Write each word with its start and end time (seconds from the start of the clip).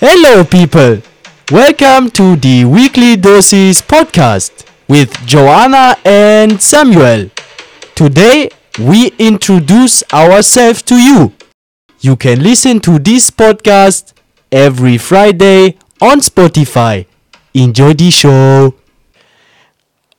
Hello, 0.00 0.44
people! 0.44 1.02
Welcome 1.52 2.10
to 2.12 2.34
the 2.36 2.64
Weekly 2.64 3.16
Doses 3.16 3.82
podcast 3.82 4.64
with 4.88 5.12
Joanna 5.26 5.96
and 6.04 6.60
Samuel. 6.60 7.30
Today, 7.94 8.48
we 8.78 9.08
introduce 9.18 10.02
ourselves 10.12 10.82
to 10.84 10.94
you. 10.96 11.32
You 12.00 12.16
can 12.16 12.42
listen 12.42 12.80
to 12.80 12.98
this 12.98 13.30
podcast 13.30 14.14
every 14.50 14.96
Friday 14.96 15.76
on 16.00 16.20
Spotify. 16.20 17.04
Enjoy 17.52 17.92
the 17.92 18.10
show! 18.10 18.79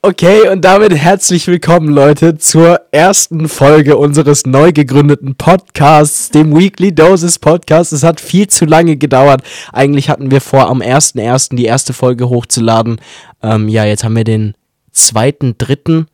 Okay, 0.04 0.50
und 0.50 0.66
damit 0.66 0.96
herzlich 0.96 1.46
willkommen, 1.46 1.88
Leute, 1.90 2.36
zur 2.36 2.82
ersten 2.92 3.48
Folge 3.48 3.98
unseres 3.98 4.48
neu 4.48 4.72
gegründeten 4.72 5.36
Podcasts, 5.36 6.32
dem 6.32 6.58
Weekly 6.58 6.92
Doses 6.92 7.38
Podcast. 7.38 7.94
Es 7.94 8.02
hat 8.02 8.20
viel 8.20 8.48
zu 8.48 8.66
lange 8.66 8.98
gedauert. 8.98 9.44
Eigentlich 9.72 10.10
hatten 10.10 10.32
wir 10.32 10.42
vor, 10.42 10.70
am 10.72 10.82
1.1. 10.82 11.56
die 11.56 11.66
erste 11.66 11.94
Folge 11.94 12.30
hochzuladen. 12.30 13.00
Ähm, 13.44 13.70
ja, 13.70 13.86
jetzt 13.86 14.04
haben 14.04 14.16
wir 14.16 14.24
den 14.24 14.56
zweiten, 14.92 15.56
dritten. 15.60 16.08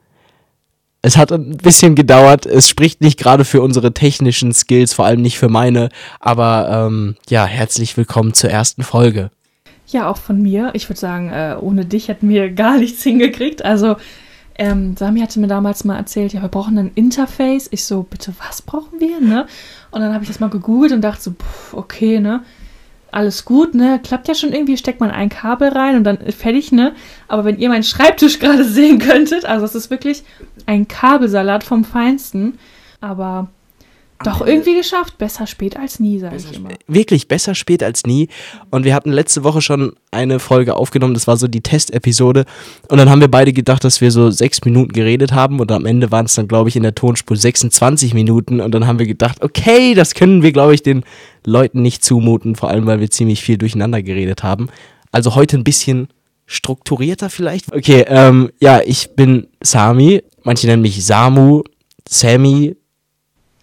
Es 1.02 1.16
hat 1.16 1.32
ein 1.32 1.56
bisschen 1.56 1.96
gedauert. 1.96 2.46
Es 2.46 2.68
spricht 2.68 3.00
nicht 3.00 3.18
gerade 3.18 3.46
für 3.46 3.62
unsere 3.62 3.94
technischen 3.94 4.52
Skills, 4.54 4.92
vor 4.92 5.06
allem 5.06 5.22
nicht 5.22 5.40
für 5.40 5.48
meine. 5.48 5.88
Aber 6.20 6.88
ähm, 6.88 7.16
ja, 7.30 7.46
herzlich 7.46 7.96
willkommen 7.96 8.34
zur 8.34 8.50
ersten 8.50 8.84
Folge. 8.84 9.32
Ja, 9.88 10.10
auch 10.10 10.18
von 10.18 10.42
mir. 10.42 10.72
Ich 10.74 10.90
würde 10.90 11.00
sagen, 11.00 11.30
äh, 11.30 11.56
ohne 11.60 11.86
dich 11.86 12.10
hätten 12.10 12.30
wir 12.30 12.52
gar 12.54 12.78
nichts 12.78 13.04
hingekriegt. 13.04 13.64
Also, 13.64 13.96
ähm, 14.60 14.98
Sami 14.98 15.20
hatte 15.20 15.40
mir 15.40 15.48
damals 15.48 15.84
mal 15.84 15.98
erzählt, 15.98 16.34
ja, 16.34 16.42
wir 16.42 16.50
brauchen 16.50 16.78
ein 16.78 16.92
Interface. 16.96 17.68
Ich 17.72 17.86
so, 17.86 18.04
bitte, 18.04 18.34
was 18.46 18.62
brauchen 18.62 19.00
wir, 19.00 19.22
ne? 19.22 19.46
Und 19.92 20.02
dann 20.02 20.14
habe 20.14 20.24
ich 20.24 20.30
das 20.30 20.40
mal 20.40 20.50
gegoogelt 20.50 20.92
und 20.92 21.02
dachte 21.02 21.22
so, 21.22 21.32
pff, 21.32 21.74
okay, 21.74 22.20
ne? 22.20 22.44
Alles 23.12 23.46
gut, 23.46 23.76
ne? 23.76 24.00
Klappt 24.04 24.28
ja 24.28 24.36
schon 24.36 24.52
irgendwie, 24.52 24.78
steckt 24.78 25.00
man 25.00 25.12
ein 25.12 25.30
Kabel 25.30 25.70
rein 25.70 25.96
und 25.96 26.04
dann 26.04 26.18
fertig, 26.32 26.72
ne? 26.72 26.94
Aber 27.28 27.46
wenn 27.46 27.60
ihr 27.60 27.70
meinen 27.70 27.84
Schreibtisch 27.84 28.40
gerade 28.40 28.66
sehen 28.66 29.00
könntet, 29.00 29.46
also 29.46 29.66
es 29.66 29.76
ist 29.76 29.90
wirklich 29.92 30.24
ein 30.66 30.88
Kabelsalat 30.88 31.64
vom 31.64 31.86
Feinsten. 31.86 32.58
Aber 33.00 33.50
doch 34.24 34.46
irgendwie 34.46 34.76
geschafft. 34.76 35.18
Besser 35.18 35.48
spät 35.48 35.78
als 35.78 36.00
nie, 36.00 36.20
sage 36.20 36.38
ich 36.38 36.56
immer. 36.56 36.70
Wirklich 36.88 37.28
besser 37.28 37.56
spät 37.56 37.84
als 37.84 38.06
nie. 38.06 38.30
Und 38.72 38.84
wir 38.84 38.94
hatten 38.96 39.12
letzte 39.12 39.44
Woche 39.44 39.62
schon 39.62 39.94
eine 40.12 40.40
Folge 40.40 40.76
aufgenommen, 40.76 41.14
das 41.14 41.28
war 41.28 41.38
so 41.38 41.48
die 41.48 41.62
Testepisode. 41.62 42.46
Und 42.90 42.98
dann 42.98 43.10
haben 43.10 43.22
wir 43.22 43.30
beide 43.30 43.54
gedacht, 43.54 43.84
dass 43.84 44.02
wir 44.02 44.12
so 44.12 44.32
sechs 44.32 44.64
Minuten 44.66 44.92
geredet 44.92 45.34
haben. 45.34 45.60
Und 45.60 45.72
am 45.72 45.86
Ende 45.86 46.12
waren 46.12 46.26
es 46.26 46.36
dann, 46.36 46.48
glaube 46.48 46.70
ich, 46.70 46.76
in 46.76 46.84
der 46.84 46.96
Tonspur 46.96 47.38
26 47.38 48.14
Minuten. 48.14 48.60
Und 48.60 48.74
dann 48.74 48.88
haben 48.88 49.00
wir 49.00 49.08
gedacht, 49.08 49.44
okay, 49.44 49.94
das 49.94 50.14
können 50.14 50.42
wir, 50.42 50.52
glaube 50.52 50.74
ich, 50.74 50.84
den 50.84 51.04
Leuten 51.46 51.82
nicht 51.82 52.04
zumuten. 52.04 52.56
Vor 52.56 52.70
allem, 52.70 52.86
weil 52.86 53.00
wir 53.00 53.10
ziemlich 53.10 53.42
viel 53.42 53.58
durcheinander 53.58 54.02
geredet 54.02 54.44
haben. 54.44 54.70
Also 55.12 55.36
heute 55.36 55.58
ein 55.58 55.64
bisschen 55.64 56.08
strukturierter 56.48 57.30
vielleicht. 57.30 57.74
Okay, 57.74 58.06
ähm, 58.08 58.52
ja, 58.60 58.82
ich 58.84 59.16
bin 59.16 59.48
Sami. 59.62 60.24
Manche 60.44 60.68
nennen 60.68 60.82
mich 60.82 61.06
Samu, 61.06 61.64
Sammy, 62.08 62.76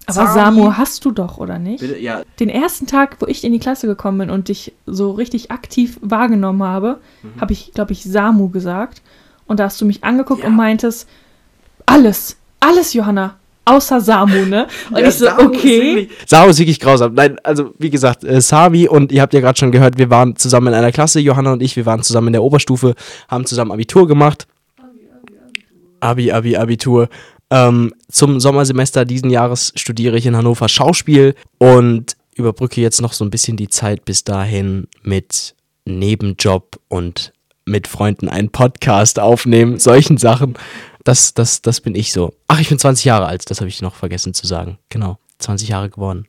aber 0.06 0.33
Samu 0.33 0.77
hast 0.77 1.05
du 1.05 1.10
doch, 1.10 1.38
oder 1.38 1.58
nicht? 1.58 1.80
Bitte, 1.80 1.98
ja. 1.98 2.22
Den 2.38 2.48
ersten 2.48 2.86
Tag, 2.86 3.16
wo 3.20 3.27
ich 3.27 3.44
in 3.44 3.52
die 3.52 3.58
Klasse 3.58 3.86
gekommen 3.86 4.19
bin 4.19 4.30
und 4.30 4.48
dich 4.48 4.72
so 4.86 5.12
richtig 5.12 5.50
aktiv 5.50 5.98
wahrgenommen 6.02 6.62
habe, 6.62 7.00
mhm. 7.22 7.41
habe 7.41 7.52
ich, 7.52 7.72
glaube 7.72 7.92
ich, 7.92 8.05
Samu 8.05 8.50
gesagt. 8.50 9.02
Und 9.47 9.60
da 9.60 9.64
hast 9.64 9.80
du 9.80 9.84
mich 9.84 10.05
angeguckt 10.05 10.42
ja. 10.42 10.48
und 10.48 10.56
meintest, 10.56 11.08
alles, 11.86 12.36
alles, 12.60 12.92
Johanna, 12.92 13.36
außer 13.64 14.00
Samu, 14.00 14.47
ne? 14.47 14.66
Und 14.91 14.98
ja, 14.98 15.08
ich 15.08 15.14
so, 15.14 15.27
Samu 15.27 15.48
okay. 15.48 16.08
Ist 16.20 16.28
Samu 16.28 16.50
ist 16.50 16.58
wirklich 16.58 16.80
grausam. 16.80 17.14
Nein, 17.14 17.38
also 17.42 17.75
wie 17.78 17.91
gesagt, 17.91 18.25
äh, 18.25 18.41
Sami 18.41 18.88
und 18.88 19.10
ihr 19.10 19.22
habt 19.22 19.32
ja 19.32 19.41
gerade 19.41 19.58
schon 19.58 19.72
gehört, 19.72 19.97
wir 19.98 20.10
waren 20.10 20.36
zusammen 20.36 20.69
in 20.69 20.75
einer 20.75 20.92
Klasse, 20.92 21.20
Johanna 21.20 21.52
und 21.52 21.62
ich, 21.62 21.77
wir 21.77 21.86
waren 21.86 22.02
zusammen 22.02 22.28
in 22.28 22.32
der 22.34 22.42
Oberstufe, 22.42 22.94
haben 23.28 23.47
zusammen 23.47 23.72
Abitur 23.72 24.06
gemacht. 24.06 24.47
Abi, 24.78 25.08
Abi, 25.10 25.38
Abitur. 25.38 26.00
Abi, 26.00 26.32
Abi, 26.32 26.56
Abitur. 26.56 27.08
Ähm, 27.55 27.94
zum 28.10 28.41
Sommersemester 28.41 29.04
diesen 29.04 29.31
Jahres 29.31 29.72
studiere 29.76 30.16
ich 30.16 30.26
in 30.26 30.34
Hannover 30.34 30.69
Schauspiel 30.69 31.37
und 31.59 32.16
überbrücke 32.34 32.81
jetzt 32.81 33.00
noch 33.00 33.12
so 33.12 33.25
ein 33.25 33.31
bisschen 33.31 33.56
die 33.56 33.69
Zeit 33.69 34.04
bis 34.04 34.25
dahin 34.25 34.88
mit 35.04 35.54
Nebenjob 35.84 36.81
und 36.88 37.32
mit 37.65 37.87
Freunden 37.87 38.28
einen 38.28 38.50
Podcast 38.50 39.20
aufnehmen, 39.20 39.78
solchen 39.78 40.19
Sachen. 40.19 40.54
Das, 41.04 41.32
das, 41.32 41.62
das 41.62 41.81
bin 41.81 41.94
ich 41.94 42.12
so. 42.12 42.34
Ach, 42.48 42.59
ich 42.59 42.69
bin 42.69 42.78
20 42.81 43.04
Jahre 43.04 43.26
alt, 43.26 43.48
das 43.48 43.60
habe 43.60 43.69
ich 43.69 43.81
noch 43.82 43.94
vergessen 43.94 44.34
zu 44.34 44.48
sagen. 44.48 44.78
Genau, 44.88 45.19
20 45.38 45.69
Jahre 45.69 45.91
geworden. 45.91 46.26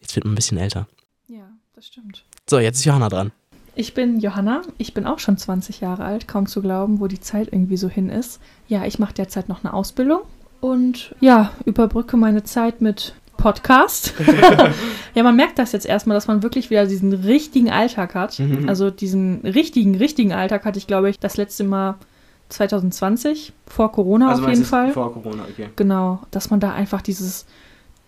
Jetzt 0.00 0.16
wird 0.16 0.24
man 0.24 0.32
ein 0.32 0.36
bisschen 0.36 0.56
älter. 0.56 0.88
Ja, 1.28 1.50
das 1.74 1.86
stimmt. 1.88 2.24
So, 2.48 2.58
jetzt 2.58 2.78
ist 2.78 2.86
Johanna 2.86 3.10
dran. 3.10 3.32
Ich 3.74 3.94
bin 3.94 4.20
Johanna, 4.20 4.62
ich 4.78 4.94
bin 4.94 5.06
auch 5.06 5.18
schon 5.18 5.36
20 5.36 5.80
Jahre 5.80 6.04
alt, 6.04 6.28
kaum 6.28 6.46
zu 6.46 6.60
glauben, 6.60 7.00
wo 7.00 7.06
die 7.06 7.20
Zeit 7.20 7.48
irgendwie 7.52 7.76
so 7.76 7.88
hin 7.88 8.08
ist. 8.10 8.40
Ja, 8.68 8.84
ich 8.84 8.98
mache 8.98 9.14
derzeit 9.14 9.48
noch 9.48 9.64
eine 9.64 9.72
Ausbildung 9.72 10.20
und 10.60 11.14
ja, 11.20 11.52
überbrücke 11.64 12.16
meine 12.16 12.42
Zeit 12.42 12.80
mit 12.80 13.14
Podcast. 13.36 14.12
ja, 15.14 15.22
man 15.22 15.34
merkt 15.34 15.58
das 15.58 15.72
jetzt 15.72 15.86
erstmal, 15.86 16.14
dass 16.14 16.28
man 16.28 16.42
wirklich 16.42 16.70
wieder 16.70 16.86
diesen 16.86 17.12
richtigen 17.12 17.70
Alltag 17.70 18.14
hat. 18.14 18.38
Mhm. 18.38 18.68
Also 18.68 18.90
diesen 18.90 19.40
richtigen, 19.40 19.94
richtigen 19.94 20.32
Alltag 20.32 20.64
hatte 20.64 20.78
ich, 20.78 20.86
glaube 20.86 21.08
ich, 21.08 21.18
das 21.18 21.36
letzte 21.36 21.64
Mal 21.64 21.96
2020, 22.50 23.52
vor 23.66 23.92
Corona 23.92 24.30
also 24.30 24.42
auf 24.42 24.50
jeden 24.50 24.64
Fall. 24.64 24.92
Vor 24.92 25.12
Corona, 25.12 25.44
okay. 25.50 25.70
Genau, 25.76 26.20
dass 26.30 26.50
man 26.50 26.60
da 26.60 26.72
einfach 26.72 27.00
dieses, 27.00 27.46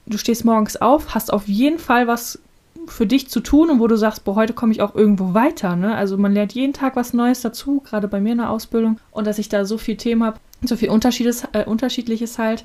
du 0.06 0.18
stehst 0.18 0.44
morgens 0.44 0.76
auf, 0.76 1.14
hast 1.14 1.32
auf 1.32 1.48
jeden 1.48 1.78
Fall 1.78 2.06
was 2.06 2.38
für 2.86 3.06
dich 3.06 3.28
zu 3.28 3.40
tun 3.40 3.70
und 3.70 3.80
wo 3.80 3.86
du 3.86 3.96
sagst, 3.96 4.24
boah, 4.24 4.34
heute 4.34 4.52
komme 4.52 4.72
ich 4.72 4.82
auch 4.82 4.94
irgendwo 4.94 5.34
weiter. 5.34 5.76
Ne? 5.76 5.94
Also 5.94 6.16
man 6.16 6.32
lernt 6.32 6.52
jeden 6.52 6.72
Tag 6.72 6.96
was 6.96 7.12
Neues 7.12 7.40
dazu, 7.40 7.80
gerade 7.80 8.08
bei 8.08 8.20
mir 8.20 8.32
in 8.32 8.38
der 8.38 8.50
Ausbildung. 8.50 8.98
Und 9.10 9.26
dass 9.26 9.38
ich 9.38 9.48
da 9.48 9.64
so 9.64 9.78
viel 9.78 9.96
Themen 9.96 10.24
habe, 10.24 10.38
so 10.62 10.76
viel 10.76 10.90
Unterschiedes, 10.90 11.44
äh, 11.52 11.64
Unterschiedliches 11.64 12.38
halt, 12.38 12.64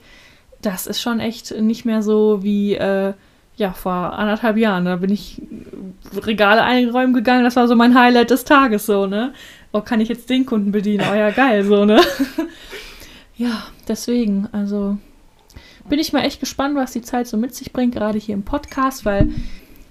das 0.62 0.88
ist 0.88 1.02
schon 1.02 1.20
echt 1.20 1.52
nicht 1.60 1.86
mehr 1.86 2.02
so 2.02 2.44
wie 2.44 2.76
äh, 2.76 3.14
ja, 3.58 3.74
vor 3.74 3.92
anderthalb 3.92 4.58
Jahren. 4.58 4.86
Da 4.86 4.96
bin 4.98 5.10
ich 5.10 5.42
Regale 6.16 6.64
einräumen 6.64 7.14
gegangen, 7.14 7.44
das 7.44 7.56
war 7.56 7.68
so 7.68 7.76
mein 7.76 8.00
Highlight 8.00 8.30
des 8.30 8.46
Tages 8.46 8.86
so, 8.86 9.08
ne? 9.08 9.34
Oh, 9.72 9.82
kann 9.82 10.00
ich 10.00 10.10
jetzt 10.10 10.30
den 10.30 10.46
Kunden 10.46 10.72
bedienen? 10.72 11.06
Oh 11.12 11.16
ja, 11.16 11.32
geil, 11.32 11.64
so, 11.64 11.84
ne? 11.84 12.00
ja, 13.36 13.64
deswegen, 13.88 14.48
also 14.52 14.98
bin 15.90 16.00
ich 16.00 16.14
mal 16.14 16.22
echt 16.22 16.40
gespannt, 16.40 16.76
was 16.76 16.94
die 16.94 17.02
Zeit 17.02 17.28
so 17.28 17.38
mit 17.38 17.56
sich 17.56 17.74
bringt, 17.74 17.96
gerade 17.96 18.20
hier 18.20 18.36
im 18.36 18.44
Podcast, 18.44 19.06
weil 19.06 19.30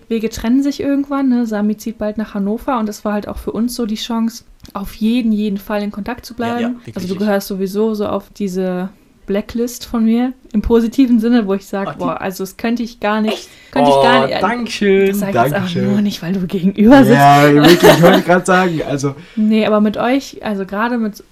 Wege 0.08 0.30
trennen 0.30 0.62
sich 0.62 0.80
irgendwann. 0.80 1.28
Ne? 1.28 1.46
Sami 1.46 1.76
zieht 1.76 1.98
bald 1.98 2.18
nach 2.18 2.34
Hannover 2.34 2.78
und 2.78 2.88
das 2.88 3.04
war 3.04 3.12
halt 3.12 3.28
auch 3.28 3.38
für 3.38 3.52
uns 3.52 3.74
so 3.74 3.86
die 3.86 3.96
Chance, 3.96 4.44
auf 4.72 4.94
jeden, 4.94 5.32
jeden 5.32 5.58
Fall 5.58 5.82
in 5.82 5.90
Kontakt 5.90 6.26
zu 6.26 6.34
bleiben. 6.34 6.60
Ja, 6.60 6.68
ja, 6.68 6.92
also 6.94 7.08
du 7.08 7.16
gehörst 7.16 7.48
sowieso 7.48 7.94
so 7.94 8.06
auf 8.06 8.30
diese 8.30 8.90
Blacklist 9.26 9.84
von 9.84 10.04
mir 10.04 10.32
im 10.52 10.62
positiven 10.62 11.18
Sinne, 11.18 11.46
wo 11.46 11.54
ich 11.54 11.66
sage, 11.66 11.94
boah, 11.98 12.20
also 12.20 12.44
das 12.44 12.56
könnte 12.56 12.82
ich 12.82 13.00
gar 13.00 13.20
nicht, 13.20 13.48
könnte 13.72 13.90
oh, 13.90 13.98
ich 13.98 14.04
gar 14.04 14.26
nicht. 14.26 14.42
Dankeschön. 14.42 15.08
Das 15.08 15.18
sage 15.18 15.38
ich 15.38 15.44
jetzt 15.44 15.54
auch 15.54 15.82
nur 15.82 16.00
nicht, 16.00 16.22
weil 16.22 16.32
du 16.32 16.46
gegenüber 16.46 16.98
sitzt. 17.04 17.18
Ja, 17.18 17.42
wirklich, 17.52 17.82
ich 17.82 18.02
wollte 18.02 18.22
gerade 18.22 18.46
sagen, 18.46 18.80
also. 18.88 19.14
Nee, 19.34 19.66
aber 19.66 19.80
mit 19.80 19.96
euch, 19.96 20.44
also 20.44 20.64
gerade 20.64 20.96
mit, 20.98 21.24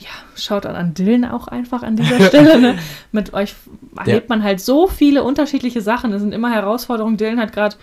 ja, 0.00 0.10
schaut 0.34 0.66
an 0.66 0.94
Dylan 0.94 1.24
auch 1.24 1.46
einfach 1.46 1.82
an 1.82 1.96
dieser 1.96 2.20
Stelle. 2.20 2.60
Ne? 2.60 2.78
mit 3.12 3.32
euch 3.32 3.54
erlebt 3.96 4.28
man 4.28 4.42
halt 4.42 4.60
so 4.60 4.88
viele 4.88 5.22
unterschiedliche 5.22 5.80
Sachen. 5.80 6.12
Es 6.12 6.20
sind 6.20 6.32
immer 6.32 6.52
Herausforderungen. 6.52 7.16
Dylan 7.16 7.40
hat 7.40 7.52
gerade 7.52 7.76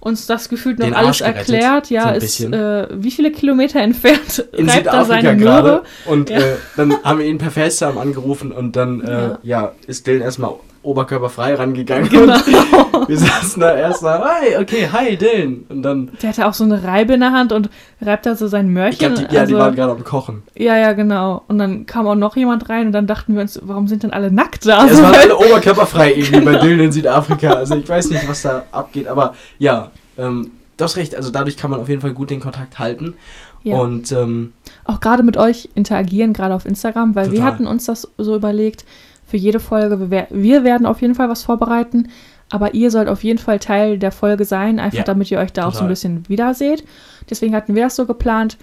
uns 0.00 0.26
das 0.26 0.48
gefühlt 0.48 0.78
noch 0.78 0.92
alles 0.92 1.20
erklärt. 1.20 1.90
Ja, 1.90 2.18
so 2.18 2.24
ist 2.24 2.40
äh, 2.40 2.88
wie 2.90 3.10
viele 3.10 3.30
Kilometer 3.30 3.80
entfernt 3.80 4.44
in 4.52 4.68
reibt 4.68 4.86
da 4.86 5.04
seine 5.04 5.34
Möhre. 5.34 5.84
Und 6.06 6.30
ja. 6.30 6.38
äh, 6.38 6.56
dann 6.76 7.02
haben 7.04 7.18
wir 7.18 7.26
ihn 7.26 7.38
per 7.38 7.50
FaceTime 7.50 8.00
angerufen 8.00 8.50
und 8.50 8.76
dann 8.76 9.02
äh, 9.02 9.12
ja. 9.12 9.38
ja. 9.42 9.72
ist 9.86 10.06
Dylan 10.06 10.22
erstmal 10.22 10.54
oberkörperfrei 10.82 11.54
rangegangen. 11.54 12.08
Genau. 12.20 12.34
Und 12.34 13.08
wir 13.08 13.18
saßen 13.18 13.60
da 13.60 13.74
erstmal, 13.74 14.20
hi, 14.20 14.56
okay, 14.56 14.88
hi 14.92 15.16
Dylan. 15.16 15.64
Und 15.68 15.82
dann. 15.82 16.10
Der 16.22 16.30
hatte 16.30 16.46
auch 16.46 16.54
so 16.54 16.64
eine 16.64 16.82
Reibe 16.82 17.14
in 17.14 17.20
der 17.20 17.32
Hand 17.32 17.52
und 17.52 17.70
reibt 18.00 18.26
da 18.26 18.34
so 18.34 18.46
sein 18.46 18.72
Mörchen. 18.72 19.14
Die, 19.14 19.34
ja, 19.34 19.40
also, 19.40 19.54
die 19.54 19.58
waren 19.58 19.74
gerade 19.74 19.92
am 19.92 20.04
Kochen. 20.04 20.42
Ja, 20.54 20.76
ja, 20.76 20.92
genau. 20.92 21.42
Und 21.48 21.58
dann 21.58 21.86
kam 21.86 22.06
auch 22.06 22.14
noch 22.14 22.36
jemand 22.36 22.68
rein 22.68 22.86
und 22.86 22.92
dann 22.92 23.06
dachten 23.06 23.34
wir 23.34 23.42
uns, 23.42 23.60
warum 23.62 23.88
sind 23.88 24.02
denn 24.02 24.12
alle 24.12 24.30
nackt 24.30 24.66
da? 24.66 24.86
Ja, 24.86 24.92
es 24.92 25.02
waren 25.02 25.14
alle 25.14 25.36
oberkörperfrei 25.36 26.14
irgendwie 26.14 26.40
bei 26.40 26.56
Dylan 26.56 26.80
in 26.80 26.92
Südafrika. 26.92 27.52
Also 27.52 27.76
ich 27.76 27.88
weiß 27.88 28.10
nicht, 28.10 28.28
was 28.28 28.42
da 28.42 28.64
abgeht, 28.72 29.08
aber 29.08 29.34
ja, 29.58 29.90
ähm, 30.18 30.50
du 30.76 30.84
hast 30.84 30.96
recht. 30.96 31.14
Also 31.14 31.30
dadurch 31.30 31.56
kann 31.56 31.70
man 31.70 31.80
auf 31.80 31.88
jeden 31.88 32.00
Fall 32.00 32.12
gut 32.12 32.30
den 32.30 32.40
Kontakt 32.40 32.78
halten. 32.78 33.14
Ja. 33.62 33.76
Und 33.76 34.10
ähm, 34.12 34.52
auch 34.84 35.00
gerade 35.00 35.22
mit 35.22 35.36
euch 35.36 35.68
interagieren, 35.74 36.32
gerade 36.32 36.54
auf 36.54 36.64
Instagram, 36.64 37.14
weil 37.14 37.26
total. 37.26 37.38
wir 37.38 37.44
hatten 37.44 37.66
uns 37.66 37.84
das 37.86 38.08
so 38.16 38.34
überlegt, 38.34 38.84
für 39.30 39.36
jede 39.36 39.60
Folge. 39.60 40.10
Wir, 40.10 40.26
wir 40.30 40.64
werden 40.64 40.86
auf 40.86 41.00
jeden 41.00 41.14
Fall 41.14 41.28
was 41.28 41.42
vorbereiten, 41.42 42.08
aber 42.50 42.74
ihr 42.74 42.90
sollt 42.90 43.08
auf 43.08 43.22
jeden 43.24 43.38
Fall 43.38 43.58
Teil 43.58 43.98
der 43.98 44.12
Folge 44.12 44.44
sein, 44.44 44.78
einfach 44.78 44.98
ja, 44.98 45.04
damit 45.04 45.30
ihr 45.30 45.38
euch 45.38 45.52
da 45.52 45.62
total. 45.62 45.70
auch 45.70 45.74
so 45.78 45.84
ein 45.84 45.88
bisschen 45.88 46.28
wiederseht. 46.28 46.84
Deswegen 47.28 47.54
hatten 47.54 47.74
wir 47.74 47.84
das 47.84 47.96
so 47.96 48.06
geplant. 48.06 48.58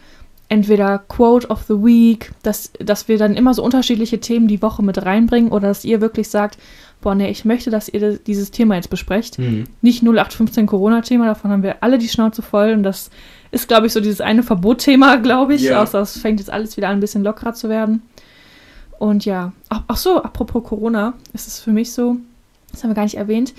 Entweder 0.50 1.00
Quote 1.10 1.50
of 1.50 1.64
the 1.64 1.74
Week, 1.74 2.32
dass, 2.42 2.72
dass 2.80 3.10
wir 3.10 3.18
dann 3.18 3.36
immer 3.36 3.54
so 3.54 3.64
unterschiedliche 3.64 4.20
Themen 4.20 4.48
die 4.48 4.62
Woche 4.62 4.82
mit 4.82 5.04
reinbringen 5.04 5.52
oder 5.52 5.68
dass 5.68 5.84
ihr 5.84 6.00
wirklich 6.00 6.30
sagt, 6.30 6.58
boah, 7.02 7.16
nee, 7.16 7.30
ich 7.30 7.44
möchte, 7.44 7.70
dass 7.70 7.90
ihr 7.90 8.18
dieses 8.18 8.52
Thema 8.52 8.76
jetzt 8.76 8.90
besprecht. 8.90 9.40
Mhm. 9.40 9.66
Nicht 9.82 10.04
0815 10.04 10.66
Corona-Thema, 10.66 11.26
davon 11.26 11.52
haben 11.52 11.64
wir 11.64 11.78
alle 11.82 11.98
die 11.98 12.08
Schnauze 12.08 12.42
voll 12.42 12.72
und 12.72 12.84
das 12.84 13.10
ist, 13.52 13.68
glaube 13.68 13.88
ich, 13.88 13.94
so 13.94 14.00
dieses 14.00 14.22
eine 14.22 14.44
Verbotthema, 14.44 15.16
glaube 15.18 15.56
ich. 15.56 15.64
Ja. 15.64 15.82
Außer 15.82 16.00
es 16.00 16.18
fängt 16.18 16.40
jetzt 16.40 16.50
alles 16.50 16.78
wieder 16.78 16.90
an, 16.90 16.98
ein 16.98 17.02
bisschen 17.02 17.24
lockerer 17.24 17.54
zu 17.54 17.70
werden. 17.70 18.02
Und 19.00 19.26
ja, 19.26 19.54
ach, 19.70 19.84
ach 19.88 19.98
so, 19.98 20.22
apropos 20.22 20.64
Corona, 20.64 21.14
ist 21.34 21.48
es 21.48 21.60
für 21.60 21.72
mich 21.72 21.92
so, 21.92 22.18
das 22.72 22.84
haben 22.84 22.90
wir 22.92 22.96
gar 22.96 23.04
nicht 23.04 23.18
erwähnt, 23.18 23.54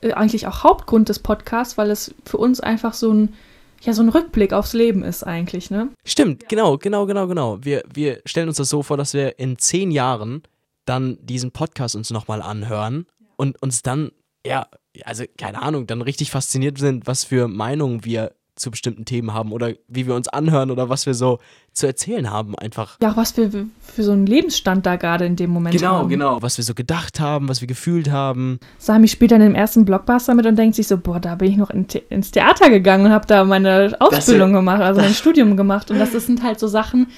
äh, 0.00 0.12
eigentlich 0.12 0.46
auch 0.46 0.62
Hauptgrund 0.62 1.08
des 1.08 1.18
Podcasts, 1.18 1.76
weil 1.76 1.90
es 1.90 2.14
für 2.24 2.36
uns 2.36 2.60
einfach 2.60 2.94
so 2.94 3.12
ein, 3.12 3.34
ja, 3.82 3.92
so 3.92 4.02
ein 4.02 4.08
Rückblick 4.08 4.52
aufs 4.52 4.72
Leben 4.72 5.02
ist 5.02 5.24
eigentlich, 5.24 5.70
ne? 5.70 5.88
Stimmt, 6.04 6.48
genau, 6.48 6.78
genau, 6.78 7.06
genau, 7.06 7.26
genau. 7.26 7.58
Wir, 7.62 7.82
wir 7.92 8.20
stellen 8.24 8.48
uns 8.48 8.56
das 8.56 8.68
so 8.68 8.82
vor, 8.82 8.96
dass 8.96 9.14
wir 9.14 9.38
in 9.38 9.58
zehn 9.58 9.90
Jahren 9.90 10.42
dann 10.86 11.18
diesen 11.20 11.50
Podcast 11.50 11.96
uns 11.96 12.10
nochmal 12.10 12.42
anhören 12.42 13.06
und 13.36 13.60
uns 13.62 13.82
dann, 13.82 14.12
ja, 14.46 14.66
also 15.04 15.24
keine 15.36 15.62
Ahnung, 15.62 15.86
dann 15.86 16.00
richtig 16.00 16.30
fasziniert 16.30 16.78
sind, 16.78 17.06
was 17.06 17.24
für 17.24 17.48
Meinungen 17.48 18.04
wir 18.04 18.32
zu 18.56 18.70
bestimmten 18.70 19.04
Themen 19.04 19.32
haben 19.34 19.52
oder 19.52 19.72
wie 19.86 20.06
wir 20.06 20.14
uns 20.14 20.28
anhören 20.28 20.70
oder 20.70 20.88
was 20.88 21.06
wir 21.06 21.14
so 21.14 21.38
zu 21.72 21.86
erzählen 21.86 22.30
haben, 22.30 22.56
einfach. 22.56 22.96
Ja, 23.02 23.12
auch 23.12 23.16
was 23.16 23.36
wir 23.36 23.50
für 23.50 24.02
so 24.02 24.12
einen 24.12 24.26
Lebensstand 24.26 24.86
da 24.86 24.96
gerade 24.96 25.26
in 25.26 25.36
dem 25.36 25.50
Moment 25.50 25.80
haben. 25.84 26.08
genau. 26.08 26.40
Was 26.40 26.56
wir 26.56 26.64
so 26.64 26.72
gedacht 26.72 27.20
haben, 27.20 27.48
was 27.50 27.60
wir 27.60 27.68
gefühlt 27.68 28.10
haben. 28.10 28.58
Sami 28.78 29.08
spielt 29.08 29.30
dann 29.30 29.42
im 29.42 29.54
ersten 29.54 29.84
Blockbuster 29.84 30.34
mit 30.34 30.46
und 30.46 30.56
denkt 30.56 30.74
sich 30.74 30.88
so, 30.88 30.96
boah, 30.96 31.20
da 31.20 31.34
bin 31.34 31.50
ich 31.50 31.56
noch 31.58 31.70
in 31.70 31.86
The 31.88 32.02
ins 32.08 32.30
Theater 32.30 32.70
gegangen 32.70 33.06
und 33.06 33.12
habe 33.12 33.26
da 33.26 33.44
meine 33.44 33.94
Ausbildung 34.00 34.54
gemacht, 34.54 34.80
also 34.80 35.02
mein 35.02 35.12
Studium 35.12 35.56
gemacht. 35.56 35.90
Und 35.90 35.98
das 35.98 36.12
sind 36.12 36.42
halt 36.42 36.58
so 36.58 36.66
Sachen, 36.66 37.08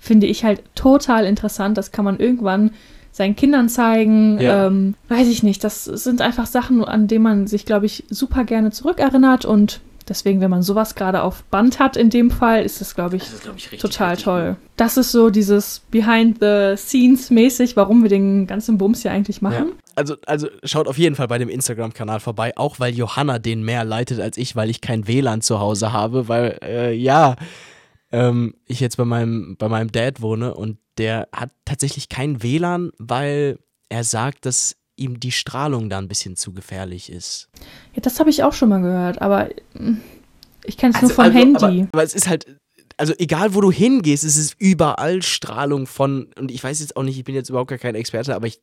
finde 0.00 0.26
ich 0.26 0.42
halt 0.44 0.62
total 0.74 1.24
interessant. 1.24 1.78
Das 1.78 1.92
kann 1.92 2.04
man 2.04 2.18
irgendwann 2.18 2.72
seinen 3.12 3.36
Kindern 3.36 3.68
zeigen. 3.68 4.40
Ja. 4.40 4.66
Ähm, 4.66 4.94
weiß 5.08 5.28
ich 5.28 5.44
nicht. 5.44 5.62
Das 5.62 5.84
sind 5.84 6.22
einfach 6.22 6.46
Sachen, 6.46 6.84
an 6.84 7.06
denen 7.06 7.22
man 7.22 7.46
sich, 7.46 7.66
glaube 7.66 7.86
ich, 7.86 8.04
super 8.10 8.44
gerne 8.44 8.70
zurückerinnert. 8.72 9.44
Und 9.44 9.80
deswegen, 10.08 10.40
wenn 10.40 10.50
man 10.50 10.62
sowas 10.62 10.94
gerade 10.94 11.22
auf 11.22 11.42
Band 11.44 11.78
hat, 11.78 11.96
in 11.96 12.10
dem 12.10 12.30
Fall, 12.30 12.64
ist 12.64 12.80
es, 12.80 12.94
glaube 12.94 13.16
ich, 13.16 13.22
ist, 13.22 13.42
glaube 13.42 13.58
ich, 13.58 13.68
total 13.80 14.16
toll. 14.16 14.56
Das 14.76 14.96
ist 14.96 15.12
so 15.12 15.30
dieses 15.30 15.80
Behind-the-Scenes-mäßig, 15.90 17.76
warum 17.76 18.02
wir 18.02 18.08
den 18.10 18.46
ganzen 18.46 18.78
Bums 18.78 19.02
hier 19.02 19.12
eigentlich 19.12 19.36
Ja. 19.40 19.48
machen. 19.50 19.72
Also, 19.96 20.14
also 20.26 20.48
schaut 20.62 20.86
auf 20.86 20.96
jeden 20.98 21.16
Fall 21.16 21.26
bei 21.26 21.38
dem 21.38 21.48
Instagram-Kanal 21.48 22.20
vorbei, 22.20 22.52
auch 22.56 22.78
weil 22.78 22.94
Johanna 22.94 23.38
den 23.40 23.62
mehr 23.64 23.84
leitet 23.84 24.20
als 24.20 24.36
ich, 24.36 24.54
weil 24.54 24.70
ich 24.70 24.80
kein 24.80 25.08
WLAN 25.08 25.40
zu 25.42 25.58
Hause 25.58 25.92
habe, 25.92 26.28
weil 26.28 26.58
äh, 26.62 26.92
ja, 26.94 27.34
ähm, 28.12 28.54
ich 28.66 28.78
jetzt 28.80 28.96
bei 28.96 29.04
meinem, 29.04 29.56
bei 29.58 29.68
meinem 29.68 29.90
Dad 29.90 30.22
wohne 30.22 30.54
und 30.54 30.78
der 30.98 31.28
hat 31.32 31.50
tatsächlich 31.64 32.08
kein 32.08 32.42
WLAN, 32.42 32.92
weil 32.98 33.58
er 33.88 34.04
sagt, 34.04 34.46
dass 34.46 34.76
ihm 34.98 35.20
die 35.20 35.32
Strahlung 35.32 35.88
da 35.88 35.98
ein 35.98 36.08
bisschen 36.08 36.36
zu 36.36 36.52
gefährlich 36.52 37.10
ist. 37.10 37.48
Ja, 37.94 38.02
das 38.02 38.18
habe 38.20 38.30
ich 38.30 38.42
auch 38.42 38.52
schon 38.52 38.68
mal 38.68 38.80
gehört, 38.80 39.20
aber 39.22 39.48
mm, 39.74 39.94
ich 40.64 40.76
kenne 40.76 40.94
es 40.94 41.00
nur 41.02 41.10
Also- 41.10 41.14
vom 41.14 41.24
also, 41.24 41.38
Handy. 41.38 41.80
Aber, 41.82 41.88
aber 41.92 42.02
es 42.02 42.14
ist 42.14 42.28
halt, 42.28 42.46
also 42.96 43.14
egal 43.18 43.54
wo 43.54 43.60
du 43.60 43.70
hingehst, 43.70 44.24
es 44.24 44.36
ist 44.36 44.56
überall 44.58 45.22
Strahlung 45.22 45.86
von, 45.86 46.28
und 46.38 46.50
ich 46.50 46.62
weiß 46.62 46.80
jetzt 46.80 46.96
auch 46.96 47.02
nicht, 47.04 47.16
ich 47.16 47.24
bin 47.24 47.34
jetzt 47.34 47.48
überhaupt 47.48 47.70
gar 47.70 47.78
kein 47.78 47.94
Experte, 47.94 48.34
aber 48.34 48.46
ich, 48.48 48.60